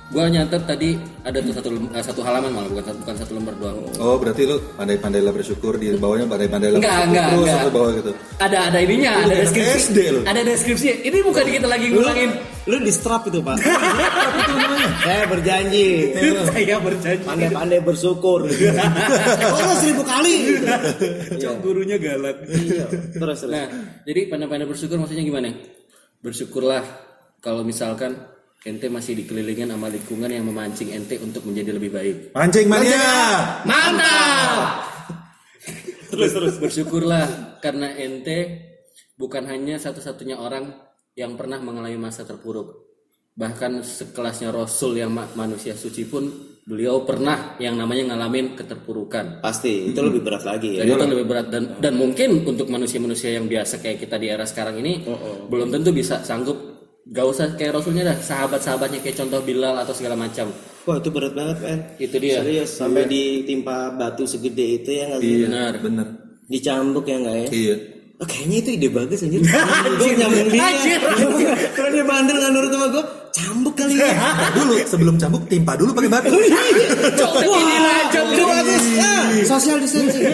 Gua 0.09 0.25
nyatet 0.25 0.63
tadi 0.65 0.97
ada 1.21 1.37
tuh 1.39 1.53
satu 1.53 1.69
lem- 1.69 1.93
eh, 1.93 2.01
satu 2.01 2.21
halaman 2.25 2.49
malah 2.49 2.69
bukan 2.73 2.97
bukan 3.05 3.15
satu 3.21 3.33
lembar 3.37 3.55
doang 3.61 3.77
Oh 4.01 4.17
berarti 4.17 4.49
lu 4.49 4.57
pandai-pandailah 4.73 5.33
bersyukur 5.37 5.77
di 5.77 5.93
bawahnya 5.95 6.25
pandai-pandailah 6.25 6.81
Enggak, 6.81 6.97
bersyukur 6.97 7.13
enggak, 7.13 7.27
terus 7.29 7.39
enggak. 7.45 7.55
sampai 7.61 7.73
bawah 7.77 7.91
gitu. 7.93 8.11
ada 8.41 8.59
ada 8.73 8.79
ininya 8.81 9.11
ada 9.13 9.25
anak 9.29 9.37
deskripsi 9.45 9.77
SD 9.85 9.99
lu. 10.09 10.21
ada 10.25 10.41
deskripsi 10.41 10.87
ini 11.05 11.19
bukan 11.21 11.45
kita 11.45 11.67
lagi 11.69 11.87
ngulangin 11.93 12.33
Lu 12.69 12.77
di 12.85 12.93
strap 12.93 13.25
itu, 13.25 13.41
Pak. 13.41 13.65
Saya 15.01 15.25
berjanji. 15.25 16.13
saya 16.53 16.77
berjanji 16.77 17.25
Pandai-pandai 17.25 17.81
bersyukur. 17.81 18.45
oh, 19.57 19.75
seribu 19.81 20.05
kali. 20.05 20.53
Cok, 21.41 21.55
gurunya 21.65 21.97
galak 21.97 22.45
Iya. 22.45 22.85
Terus 23.17 23.41
terus. 23.41 23.49
Nah, 23.49 23.65
jadi 24.05 24.29
pandai-pandai 24.29 24.69
bersyukur 24.69 25.01
maksudnya 25.01 25.25
gimana? 25.25 25.49
Bersyukurlah 26.21 26.85
kalau 27.41 27.65
misalkan 27.65 28.21
ente 28.67 28.91
masih 28.91 29.15
dikelilingin 29.23 29.71
sama 29.71 29.87
lingkungan 29.87 30.27
yang 30.27 30.47
memancing 30.51 30.91
ente 30.91 31.15
untuk 31.23 31.47
menjadi 31.47 31.79
lebih 31.79 31.91
baik. 31.95 32.17
Mancing 32.35 32.67
mania. 32.67 33.07
Mantap! 33.63 34.59
Terus 36.11 36.31
terus. 36.33 36.55
Bersyukurlah 36.59 37.61
karena 37.63 37.95
ente 37.95 38.65
bukan 39.15 39.45
hanya 39.47 39.77
satu-satunya 39.77 40.41
orang 40.41 40.73
yang 41.15 41.37
pernah 41.37 41.61
mengalami 41.61 42.01
masa 42.01 42.25
terpuruk. 42.25 42.89
Bahkan 43.39 43.87
sekelasnya 43.87 44.51
Rasul 44.51 44.99
yang 44.99 45.15
ma- 45.15 45.31
manusia 45.39 45.77
suci 45.79 46.09
pun 46.09 46.27
beliau 46.69 47.07
pernah 47.07 47.55
yang 47.63 47.79
namanya 47.79 48.15
ngalamin 48.15 48.59
keterpurukan. 48.59 49.41
Pasti 49.45 49.95
itu 49.95 50.01
lebih 50.03 50.27
berat 50.27 50.43
lagi 50.43 50.81
ya. 50.81 50.89
Itu 50.89 51.07
lebih 51.07 51.27
berat 51.29 51.47
dan 51.53 51.79
dan 51.79 51.95
mungkin 51.95 52.43
untuk 52.43 52.67
manusia-manusia 52.67 53.39
yang 53.39 53.47
biasa 53.47 53.79
kayak 53.79 54.03
kita 54.03 54.19
di 54.19 54.27
era 54.33 54.43
sekarang 54.43 54.81
ini 54.83 55.07
belum 55.47 55.71
tentu 55.71 55.95
bisa 55.95 56.21
sanggup 56.27 56.78
gak 57.09 57.25
usah 57.25 57.47
kayak 57.57 57.73
rasulnya 57.75 58.05
dah 58.05 58.17
sahabat-sahabatnya 58.17 59.01
kayak 59.01 59.17
contoh 59.17 59.41
Bilal 59.41 59.81
atau 59.81 59.97
segala 59.97 60.15
macam 60.15 60.53
Wah 60.85 60.97
itu 60.97 61.09
berat 61.09 61.33
banget 61.33 61.59
kan. 61.61 61.79
itu 61.97 62.17
dia 62.17 62.41
Serius 62.41 62.71
sampai 62.73 63.05
ditimpa 63.05 63.93
batu 63.93 64.25
segede 64.25 64.81
itu 64.81 64.91
ya 64.91 65.05
nggak 65.09 65.21
sih? 65.21 65.45
benar 65.45 65.73
Bener. 65.81 66.07
Dicambuk 66.49 67.05
ya 67.05 67.17
nggak 67.21 67.37
ya? 67.37 67.49
Iya. 67.49 67.77
Oh, 68.19 68.27
kayaknya 68.27 68.57
itu 68.59 68.71
ide 68.75 68.89
bagus 68.91 69.23
anjir. 69.23 69.39
gue 70.01 70.11
nyambung 70.19 70.49
dia. 70.51 70.59
Anjir, 70.65 70.99
Kalau 71.71 71.91
dia 71.95 72.03
bandel 72.03 72.35
nggak 72.35 72.51
nurut 72.51 72.71
sama 72.75 72.87
gue, 72.91 73.05
cambuk 73.31 73.75
kali 73.79 73.95
ya. 73.95 74.11
Nah, 74.43 74.51
dulu 74.59 74.75
sebelum 74.83 75.15
cambuk 75.15 75.43
timpa 75.47 75.79
dulu 75.79 75.95
pakai 75.95 76.11
batu. 76.11 76.35
Cok, 77.15 77.33
ini 77.47 77.75
aja 77.79 78.21
Ide 78.27 78.43
bagus. 78.43 78.85
Ah, 78.99 79.25
social 79.47 79.79
distancing. 79.79 80.25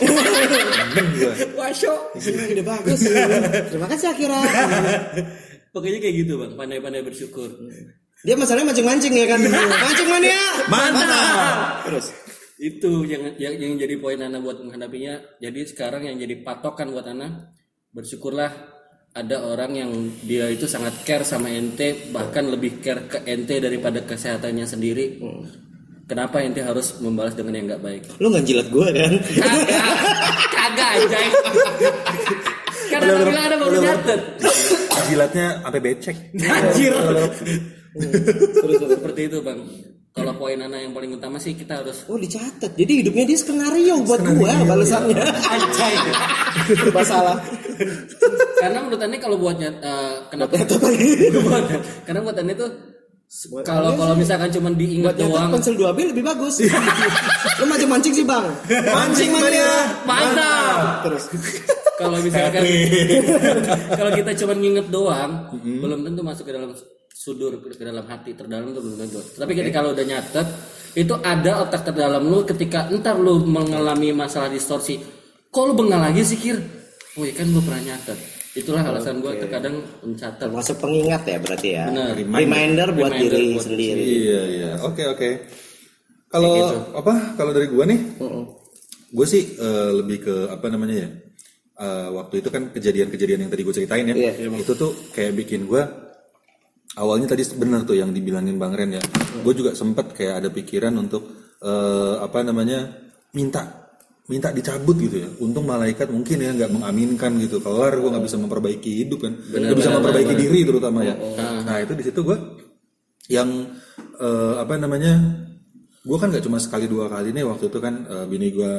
Bener 0.00 1.04
gua. 1.12 1.32
Wasyo. 1.60 1.92
ide 2.22 2.62
bagus. 2.64 3.00
Terima 3.68 3.86
kasih 3.92 4.06
Akira. 4.08 4.40
pokoknya 5.72 5.98
kayak 5.98 6.16
gitu 6.24 6.32
bang 6.38 6.52
pandai-pandai 6.54 7.02
bersyukur 7.02 7.48
Dia 8.22 8.38
masalahnya 8.38 8.70
mancing-mancing 8.70 9.18
ya 9.18 9.26
kan. 9.34 9.40
Mancing 9.42 10.06
mania. 10.06 10.38
Mantap. 10.70 11.90
Terus. 11.90 12.06
itu 12.62 13.02
yang, 13.10 13.34
yang 13.42 13.58
yang 13.58 13.74
jadi 13.74 13.98
poin 13.98 14.22
Ana 14.22 14.38
buat 14.38 14.62
menghadapinya 14.62 15.18
jadi 15.42 15.66
sekarang 15.66 16.06
yang 16.06 16.14
jadi 16.14 16.46
patokan 16.46 16.94
buat 16.94 17.02
Ana 17.10 17.50
bersyukurlah 17.90 18.50
ada 19.18 19.36
orang 19.42 19.74
yang 19.74 19.90
dia 20.22 20.46
itu 20.46 20.70
sangat 20.70 21.02
care 21.02 21.26
sama 21.26 21.50
ente 21.50 22.14
bahkan 22.14 22.46
lebih 22.46 22.78
care 22.78 23.10
ke 23.10 23.18
ente 23.26 23.58
daripada 23.58 24.06
kesehatannya 24.06 24.62
sendiri 24.62 25.18
kenapa 26.06 26.46
ente 26.46 26.62
harus 26.62 27.02
membalas 27.02 27.34
dengan 27.34 27.58
yang 27.58 27.66
nggak 27.66 27.82
baik 27.82 28.02
Lu 28.22 28.30
nggak 28.30 28.46
jilat 28.46 28.68
gue 28.70 28.88
kan? 28.94 29.12
kagak 29.42 29.96
kagak 30.54 30.90
anjay 31.02 31.26
karena 32.94 33.10
bilang 33.26 33.44
ada 33.50 33.56
baru 33.58 33.76
nyatet 33.82 34.20
Jilatnya 35.08 35.46
sampai 35.64 35.80
becek. 35.80 36.16
anjir 36.38 36.92
seperti 38.96 39.20
itu 39.28 39.38
bang 39.44 39.60
kalau 40.12 40.36
poin 40.36 40.60
Ana 40.60 40.76
yang 40.76 40.92
paling 40.92 41.16
utama 41.16 41.40
sih 41.40 41.56
kita 41.56 41.80
harus 41.80 42.04
Oh 42.04 42.20
dicatat. 42.20 42.76
Jadi 42.76 43.00
hidupnya 43.00 43.24
dia 43.24 43.38
skenario 43.40 43.96
buat 44.04 44.20
gue 44.20 44.52
balasannya. 44.68 45.24
anjay 45.24 45.94
Serba 46.84 47.00
salah. 47.00 47.40
karena 48.60 48.84
menurut 48.84 49.00
Anda 49.00 49.16
kalau 49.16 49.40
buatnya 49.40 49.72
eh, 49.72 50.14
kenapa 50.28 50.52
buat, 50.68 51.64
karena 52.06 52.20
buat 52.20 52.36
Anda 52.36 52.54
tuh 52.60 52.70
kalau 53.64 53.96
kalau 53.96 54.12
misalkan 54.12 54.52
cuma 54.52 54.68
diingat 54.76 55.16
doang 55.16 55.48
pensel 55.48 55.72
2B 55.80 56.12
lebih 56.12 56.20
bagus. 56.20 56.60
Lu 57.56 57.64
mancing-mancing 57.64 58.12
sih 58.12 58.26
bang. 58.28 58.44
Mancing 58.68 59.32
mania. 59.32 59.96
mantap 60.04 61.08
Terus. 61.08 61.24
Kalau 62.02 62.18
misalkan 62.18 62.62
kalau 63.98 64.10
kita 64.12 64.30
cuma 64.42 64.52
nginget 64.58 64.86
doang 64.90 65.30
belum 65.62 66.00
tentu 66.02 66.20
masuk 66.26 66.44
ke 66.50 66.52
dalam 66.52 66.70
sudur 67.12 67.62
ke 67.62 67.78
ke 67.78 67.84
dalam 67.86 68.04
hati 68.10 68.34
terdalam 68.34 68.74
tuh 68.74 68.82
belum 68.82 68.98
tentu 68.98 69.20
tapi 69.38 69.52
ketika 69.54 69.78
lo 69.78 69.94
udah 69.94 70.06
nyatet 70.06 70.46
itu 70.92 71.14
ada 71.22 71.62
otak 71.62 71.86
terdalam 71.86 72.26
lu 72.26 72.42
ketika 72.42 72.90
entar 72.90 73.14
lu 73.16 73.46
mengalami 73.46 74.10
masalah 74.10 74.50
distorsi 74.50 74.98
kok 75.48 75.64
lu 75.64 75.72
bengal 75.78 76.02
lagi 76.02 76.26
sih 76.26 76.36
kir 76.36 76.58
oh 77.16 77.24
iya 77.24 77.32
kan 77.38 77.46
gue 77.48 77.62
pernah 77.62 77.82
nyatet 77.94 78.18
itulah 78.52 78.84
alasan 78.84 79.24
gue 79.24 79.32
terkadang 79.40 79.80
mencatat 80.04 80.44
Termasuk 80.52 80.76
pengingat 80.76 81.22
ya 81.24 81.38
berarti 81.40 81.68
ya. 81.72 81.84
Benar. 81.88 82.12
Reminder, 82.20 82.88
buat 82.92 83.12
Reminder 83.16 83.32
diri 83.32 83.56
buat 83.56 83.64
sendiri. 83.64 84.02
Iya 84.04 84.40
iya. 84.44 84.70
Oke 84.84 85.02
oke. 85.08 85.30
Kalau 86.28 86.52
gitu. 86.56 86.76
apa? 86.96 87.14
Kalau 87.36 87.52
dari 87.52 87.66
gua 87.68 87.84
nih, 87.84 88.00
gue 89.12 89.26
sih 89.28 89.56
eh, 89.56 89.90
lebih 89.92 90.18
ke 90.24 90.34
apa 90.48 90.66
namanya 90.72 90.96
ya? 91.04 91.08
Eh, 91.72 92.08
waktu 92.12 92.44
itu 92.44 92.48
kan 92.52 92.68
kejadian-kejadian 92.68 93.48
yang 93.48 93.50
tadi 93.50 93.64
gue 93.64 93.74
ceritain 93.74 94.04
ya. 94.04 94.14
Iya, 94.14 94.52
itu 94.52 94.72
tuh 94.76 94.92
kayak 95.16 95.32
bikin 95.40 95.64
gue 95.64 95.80
awalnya 97.00 97.32
tadi 97.32 97.48
benar 97.56 97.88
tuh 97.88 97.96
yang 97.96 98.12
dibilangin 98.12 98.60
Bang 98.60 98.76
Ren 98.76 98.92
ya. 98.92 99.02
Gue 99.40 99.56
juga 99.56 99.72
sempet 99.72 100.12
kayak 100.12 100.44
ada 100.44 100.48
pikiran 100.52 100.92
untuk 101.00 101.32
eh, 101.64 102.14
apa 102.20 102.44
namanya 102.44 102.92
minta 103.32 103.88
minta 104.28 104.52
dicabut 104.52 105.00
gitu 105.00 105.16
ya. 105.24 105.28
Untung 105.40 105.64
malaikat 105.64 106.12
mungkin 106.12 106.44
ya 106.44 106.52
nggak 106.52 106.70
mengaminkan 106.76 107.40
gitu. 107.40 107.64
Kelar 107.64 107.96
gue 107.96 108.10
nggak 108.12 108.24
bisa 108.28 108.36
memperbaiki 108.36 108.90
hidup 109.08 109.24
kan. 109.24 109.32
Nggak 109.32 109.78
bisa 109.80 109.90
memperbaiki 109.96 110.34
diri 110.36 110.60
terutama 110.68 111.08
ya. 111.08 111.16
Nah 111.64 111.80
itu 111.80 111.96
di 111.96 112.04
situ 112.04 112.20
gue 112.20 112.36
yang 113.32 113.48
eh, 114.20 114.54
apa 114.60 114.76
namanya 114.76 115.16
gue 116.04 116.18
kan 116.20 116.28
nggak 116.28 116.44
cuma 116.44 116.60
sekali 116.60 116.84
dua 116.84 117.08
kali 117.08 117.32
nih 117.32 117.48
waktu 117.48 117.72
itu 117.72 117.78
kan 117.80 117.94
eh, 118.04 118.26
bini 118.28 118.52
gue 118.52 118.74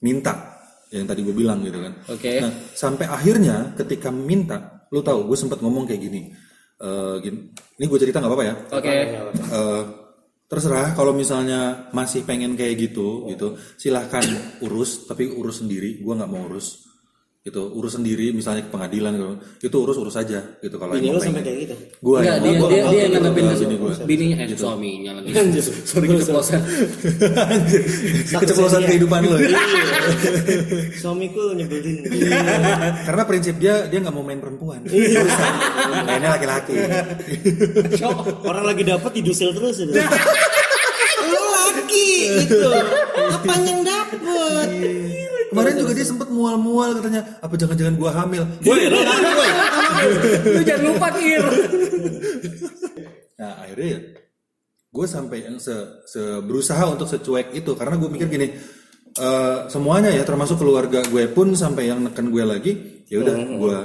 minta 0.00 0.51
yang 0.92 1.08
tadi 1.08 1.24
gue 1.24 1.34
bilang 1.34 1.64
gitu 1.64 1.80
kan. 1.80 1.92
Oke. 2.12 2.38
nah 2.38 2.52
sampai 2.76 3.08
akhirnya 3.08 3.72
ketika 3.74 4.12
minta 4.12 4.86
lu 4.92 5.00
tahu 5.00 5.24
gue 5.24 5.36
sempat 5.40 5.64
ngomong 5.64 5.88
kayak 5.88 6.00
gini 6.04 6.28
eh, 6.78 7.14
gini 7.24 7.38
ini 7.80 7.84
gue 7.88 7.98
cerita 7.98 8.20
nggak 8.20 8.30
apa-apa 8.30 8.44
ya? 8.44 8.54
Oke. 8.76 8.94
Eh, 9.32 9.82
terserah 10.52 10.92
kalau 10.92 11.16
misalnya 11.16 11.88
masih 11.96 12.28
pengen 12.28 12.52
kayak 12.52 12.76
gitu 12.76 13.24
gitu 13.32 13.56
silahkan 13.80 14.20
urus 14.60 15.08
tapi 15.08 15.32
urus 15.32 15.64
sendiri 15.64 16.04
gue 16.04 16.12
nggak 16.12 16.28
mau 16.28 16.44
urus 16.44 16.91
gitu 17.42 17.74
urus 17.74 17.98
sendiri 17.98 18.30
misalnya 18.30 18.62
ke 18.62 18.70
pengadilan 18.70 19.10
gitu 19.12 19.26
itu 19.66 19.76
urus 19.76 19.98
urus 19.98 20.14
aja 20.14 20.38
gitu 20.56 20.78
kalau 20.78 20.94
Ini 20.94 21.10
lu 21.10 21.18
sampai 21.18 21.42
kayak 21.42 21.58
gitu. 21.60 21.74
Gua 21.98 22.16
Enggak, 22.16 22.30
yang- 22.30 22.38
dia 22.38 22.52
gua- 22.54 22.70
dia 22.70 22.78
gua- 22.78 22.86
dia 22.86 22.94
yang 22.94 23.02
gitu, 23.02 23.18
nanggepin 23.18 23.42
gua- 23.42 23.50
ke 23.50 23.58
bini 23.58 23.74
gua. 23.74 23.92
bininya 24.04 24.36
eh 24.38 24.54
suaminya 24.54 25.10
lagi. 25.12 25.30
Sorry 25.82 26.06
keceplosan. 26.08 26.60
keceplosan 28.32 28.80
kehidupan 28.84 29.20
lo 29.24 29.36
Suamiku 30.94 31.42
nyebelin. 31.52 31.96
karena 33.02 33.22
prinsip 33.24 33.58
dia 33.58 33.74
dia 33.86 33.98
nggak 33.98 34.12
mau 34.12 34.22
main 34.22 34.38
perempuan 34.38 34.78
mainnya 34.86 36.30
laki-laki 36.30 36.78
Orang 38.40 38.64
lagi 38.64 38.82
dapat 38.84 39.10
didusil 39.12 39.50
terus 39.50 39.76
itu. 39.78 39.90
Lu 41.24 41.42
laki 41.50 42.06
itu. 42.38 42.70
Apa 43.32 43.54
yang 43.58 43.82
dapet? 43.82 44.68
Kemarin 45.52 45.74
juga 45.76 45.92
dia 45.92 46.06
sempet 46.08 46.28
mual-mual 46.32 46.96
katanya, 46.96 47.22
apa 47.38 47.52
jangan-jangan 47.54 47.94
gua 47.94 48.10
hamil? 48.16 48.42
Woi, 48.64 48.88
Ronaldo, 48.88 49.28
woi. 49.36 49.50
Lu 50.56 50.60
jangan 50.64 50.82
lupa 50.88 51.08
kir. 51.12 51.42
Nah 53.36 53.52
akhirnya 53.60 53.88
ya, 53.92 54.00
gue 54.88 55.06
sampai 55.08 55.38
yang 55.44 55.56
se, 55.58 55.74
se- 56.06 56.40
berusaha 56.40 56.84
untuk 56.86 57.04
secuek 57.04 57.52
itu 57.52 57.72
karena 57.74 57.98
gue 57.98 58.08
mikir 58.08 58.28
gini, 58.28 58.48
eh, 59.18 59.58
semuanya 59.66 60.08
ya 60.08 60.22
termasuk 60.22 60.56
keluarga 60.56 61.02
gue 61.04 61.24
pun 61.28 61.52
sampai 61.52 61.90
yang 61.90 62.00
neken 62.00 62.30
gue 62.30 62.44
lagi, 62.44 62.72
ya 63.10 63.20
udah 63.20 63.36
gue 63.36 63.78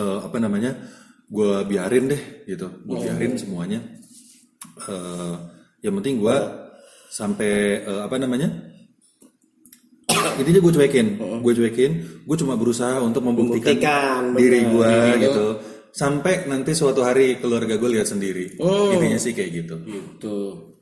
eh, 0.00 0.18
apa 0.26 0.36
namanya, 0.36 0.74
gue 1.28 1.52
biarin 1.64 2.10
deh 2.10 2.22
gitu, 2.44 2.66
gue 2.82 2.96
biarin 2.98 3.38
semuanya. 3.38 3.80
Eh, 4.88 5.34
yang 5.82 5.94
penting 5.98 6.18
gue 6.18 6.36
sampai 7.08 7.52
eh, 7.84 8.00
apa 8.02 8.16
namanya, 8.18 8.71
intinya 10.36 10.60
gue 10.60 10.72
cuekin, 10.72 11.06
gue 11.40 11.52
cuekin, 11.52 11.90
gue 12.24 12.36
cuma 12.38 12.54
berusaha 12.54 13.00
untuk 13.00 13.22
membuktikan, 13.24 14.32
Membuktikan, 14.32 14.38
diri 14.38 14.60
gue 14.64 14.94
gitu, 15.20 15.46
sampai 15.90 16.46
nanti 16.46 16.72
suatu 16.72 17.00
hari 17.02 17.36
keluarga 17.36 17.76
gue 17.76 17.90
lihat 17.98 18.08
sendiri, 18.08 18.56
intinya 18.60 19.18
sih 19.18 19.32
kayak 19.32 19.50
gitu. 19.52 19.74
Tuh. 20.18 20.72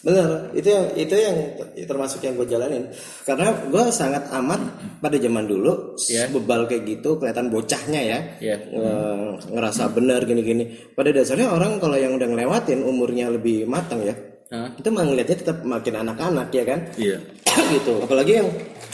Bener, 0.00 0.48
itu 0.56 0.72
yang 0.72 0.88
itu 0.96 1.12
yang 1.12 1.36
termasuk 1.84 2.24
yang 2.24 2.32
gue 2.32 2.48
jalanin. 2.48 2.88
Karena 3.28 3.52
gue 3.68 3.82
sangat 3.92 4.32
amat 4.32 4.56
pada 5.04 5.20
zaman 5.20 5.44
dulu 5.44 6.00
Iya. 6.08 6.32
bebal 6.32 6.64
kayak 6.64 6.88
gitu, 6.88 7.20
kelihatan 7.20 7.52
bocahnya 7.52 8.00
ya, 8.00 8.18
Iya. 8.40 8.56
Nge- 8.72 9.52
ngerasa 9.52 9.92
bener 9.92 10.24
gini-gini. 10.24 10.64
Pada 10.96 11.12
dasarnya 11.12 11.52
orang 11.52 11.76
kalau 11.76 12.00
yang 12.00 12.16
udah 12.16 12.24
ngelewatin 12.32 12.80
umurnya 12.80 13.28
lebih 13.28 13.68
matang 13.68 14.00
ya, 14.00 14.16
Hah? 14.50 14.66
itu 14.74 14.88
mah 14.90 15.06
ngeliatnya 15.06 15.36
tetap 15.38 15.62
makin 15.62 15.94
anak-anak 15.96 16.50
ya 16.50 16.64
kan, 16.66 16.80
Iya. 16.98 17.22
gitu. 17.74 18.02
Apalagi 18.02 18.42
yang 18.42 18.48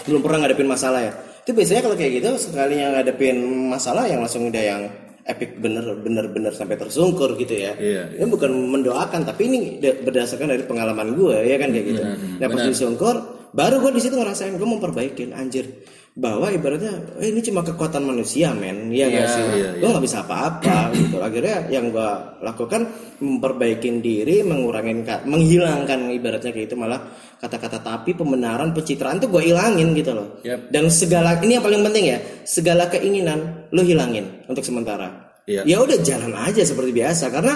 belum 0.05 0.21
pernah 0.21 0.45
ngadepin 0.45 0.69
masalah 0.69 1.01
ya. 1.01 1.13
Itu 1.41 1.57
biasanya 1.57 1.81
kalau 1.81 1.97
kayak 1.97 2.13
gitu 2.19 2.31
sekalinya 2.37 2.87
ngadepin 2.93 3.37
masalah 3.67 4.05
yang 4.05 4.21
langsung 4.21 4.47
udah 4.47 4.61
yang 4.61 4.83
epic 5.25 5.59
bener 5.59 5.83
bener 5.97 6.29
bener 6.29 6.53
sampai 6.53 6.77
tersungkur 6.77 7.35
gitu 7.35 7.57
ya. 7.57 7.73
Iya, 7.75 8.15
Ini 8.15 8.27
bukan 8.27 8.53
mendoakan 8.53 9.25
tapi 9.25 9.49
ini 9.49 9.59
da- 9.79 9.97
berdasarkan 9.97 10.53
dari 10.53 10.63
pengalaman 10.63 11.17
gue 11.17 11.37
ya 11.43 11.57
kan 11.57 11.73
kayak 11.73 11.87
gitu. 11.89 12.03
Nah 12.37 12.47
pas 12.47 12.63
disungkur 12.63 13.17
baru 13.51 13.79
gue 13.79 13.93
di 13.95 14.03
situ 14.03 14.15
ngerasain 14.15 14.55
gue 14.55 14.69
memperbaikin 14.69 15.31
anjir. 15.31 15.67
Bahwa 16.17 16.49
ibaratnya 16.49 17.21
eh, 17.21 17.29
ini 17.29 17.45
cuma 17.45 17.61
kekuatan 17.61 18.01
manusia 18.01 18.49
men. 18.51 18.89
Ya 18.89 19.05
nggak 19.05 19.21
Iya, 19.21 19.29
sih? 19.29 19.45
iya, 19.53 19.69
gue 19.77 19.85
nggak 19.85 20.01
bisa 20.01 20.25
apa-apa 20.25 20.89
gitu. 20.97 21.21
Akhirnya 21.21 21.69
yang 21.69 21.93
gue 21.93 22.11
lakukan 22.41 22.89
memperbaikin 23.21 24.01
diri 24.01 24.41
mengurangin 24.41 25.05
ka- 25.05 25.29
menghilangkan 25.29 26.09
ibaratnya 26.11 26.57
kayak 26.57 26.73
itu 26.73 26.77
malah 26.77 27.05
kata-kata 27.37 27.85
tapi 27.85 28.17
pembenaran 28.17 28.73
pencitraan 28.73 29.21
tuh 29.21 29.29
gue 29.29 29.45
ilangin 29.45 29.93
gitu 29.93 30.17
loh. 30.17 30.41
Yap. 30.41 30.73
dan 30.73 30.89
segala 30.89 31.37
ini 31.45 31.61
yang 31.61 31.65
paling 31.65 31.85
penting 31.85 32.05
ya 32.09 32.19
segala 32.49 32.89
keinginan 32.89 33.69
lo 33.69 33.85
hilangin 33.85 34.41
untuk 34.49 34.65
sementara. 34.65 35.37
Iya. 35.47 35.63
ya 35.63 35.79
udah 35.79 36.01
jalan 36.01 36.33
aja 36.35 36.65
seperti 36.65 36.91
biasa. 36.91 37.29
Karena 37.29 37.55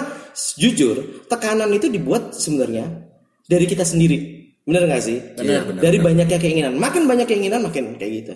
jujur 0.55 1.25
tekanan 1.27 1.67
itu 1.73 1.89
dibuat 1.89 2.31
sebenarnya 2.31 2.87
dari 3.43 3.65
kita 3.65 3.83
sendiri 3.83 4.40
bener 4.61 4.81
nggak 4.85 5.01
sih 5.01 5.17
Iya, 5.37 5.65
benar, 5.65 5.81
dari 5.81 5.97
benar. 5.97 6.07
banyaknya 6.07 6.37
keinginan 6.37 6.73
makin 6.75 7.03
banyak 7.05 7.25
keinginan 7.25 7.61
makin 7.61 7.85
kayak 7.95 8.13
gitu 8.19 8.33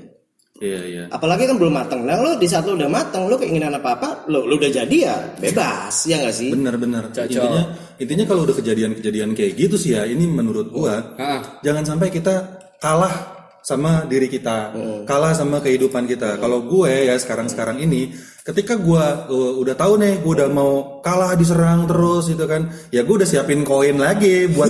Iya 0.55 0.79
iya. 0.81 1.03
apalagi 1.11 1.45
kan 1.45 1.59
belum 1.59 1.75
matang 1.75 2.01
nah 2.01 2.15
lo 2.15 2.35
di 2.35 2.47
saat 2.47 2.63
lo 2.63 2.73
udah 2.73 2.87
matang 2.87 3.27
lo 3.27 3.35
keinginan 3.35 3.75
apa 3.75 3.89
apa 3.93 4.09
lo 4.25 4.41
lo 4.41 4.55
udah 4.55 4.71
jadi 4.71 4.97
ya 5.03 5.15
bebas 5.35 6.07
ya 6.07 6.15
nggak 6.17 6.31
sih 6.33 6.47
Benar-benar. 6.49 7.11
Cocok. 7.11 7.27
Intinya 7.27 7.61
intinya 7.95 8.25
kalau 8.25 8.41
udah 8.43 8.55
kejadian-kejadian 8.55 9.31
kayak 9.31 9.51
gitu 9.53 9.75
sih 9.75 9.93
ya, 9.93 10.07
ini 10.07 10.23
menurut 10.23 10.71
gua 10.71 11.11
Ah. 11.15 11.59
jangan 11.59 11.83
sampai 11.85 12.07
kita 12.07 12.33
kalah 12.79 13.35
sama 13.59 14.05
diri 14.05 14.29
kita, 14.29 14.71
kalah 15.03 15.33
sama 15.33 15.57
kehidupan 15.57 16.05
kita. 16.05 16.37
Kalau 16.37 16.63
gue 16.63 16.91
ya 17.03 17.17
sekarang-sekarang 17.17 17.81
ini, 17.81 18.13
ketika 18.45 18.77
gua 18.77 19.25
uh, 19.25 19.57
udah 19.57 19.73
tahu 19.73 19.97
nih, 19.97 20.21
gue 20.21 20.31
udah 20.37 20.49
mau 20.53 21.01
kalah 21.01 21.33
diserang 21.33 21.89
terus 21.89 22.29
gitu 22.29 22.45
kan, 22.45 22.69
ya 22.93 23.01
gue 23.01 23.15
udah 23.17 23.25
siapin 23.25 23.65
koin 23.65 23.97
lagi 23.97 24.45
buat 24.53 24.69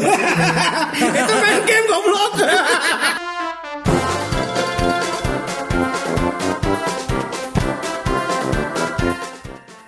itu 1.19 1.33
main 1.43 1.61
game 1.67 1.85
goblok 1.91 2.33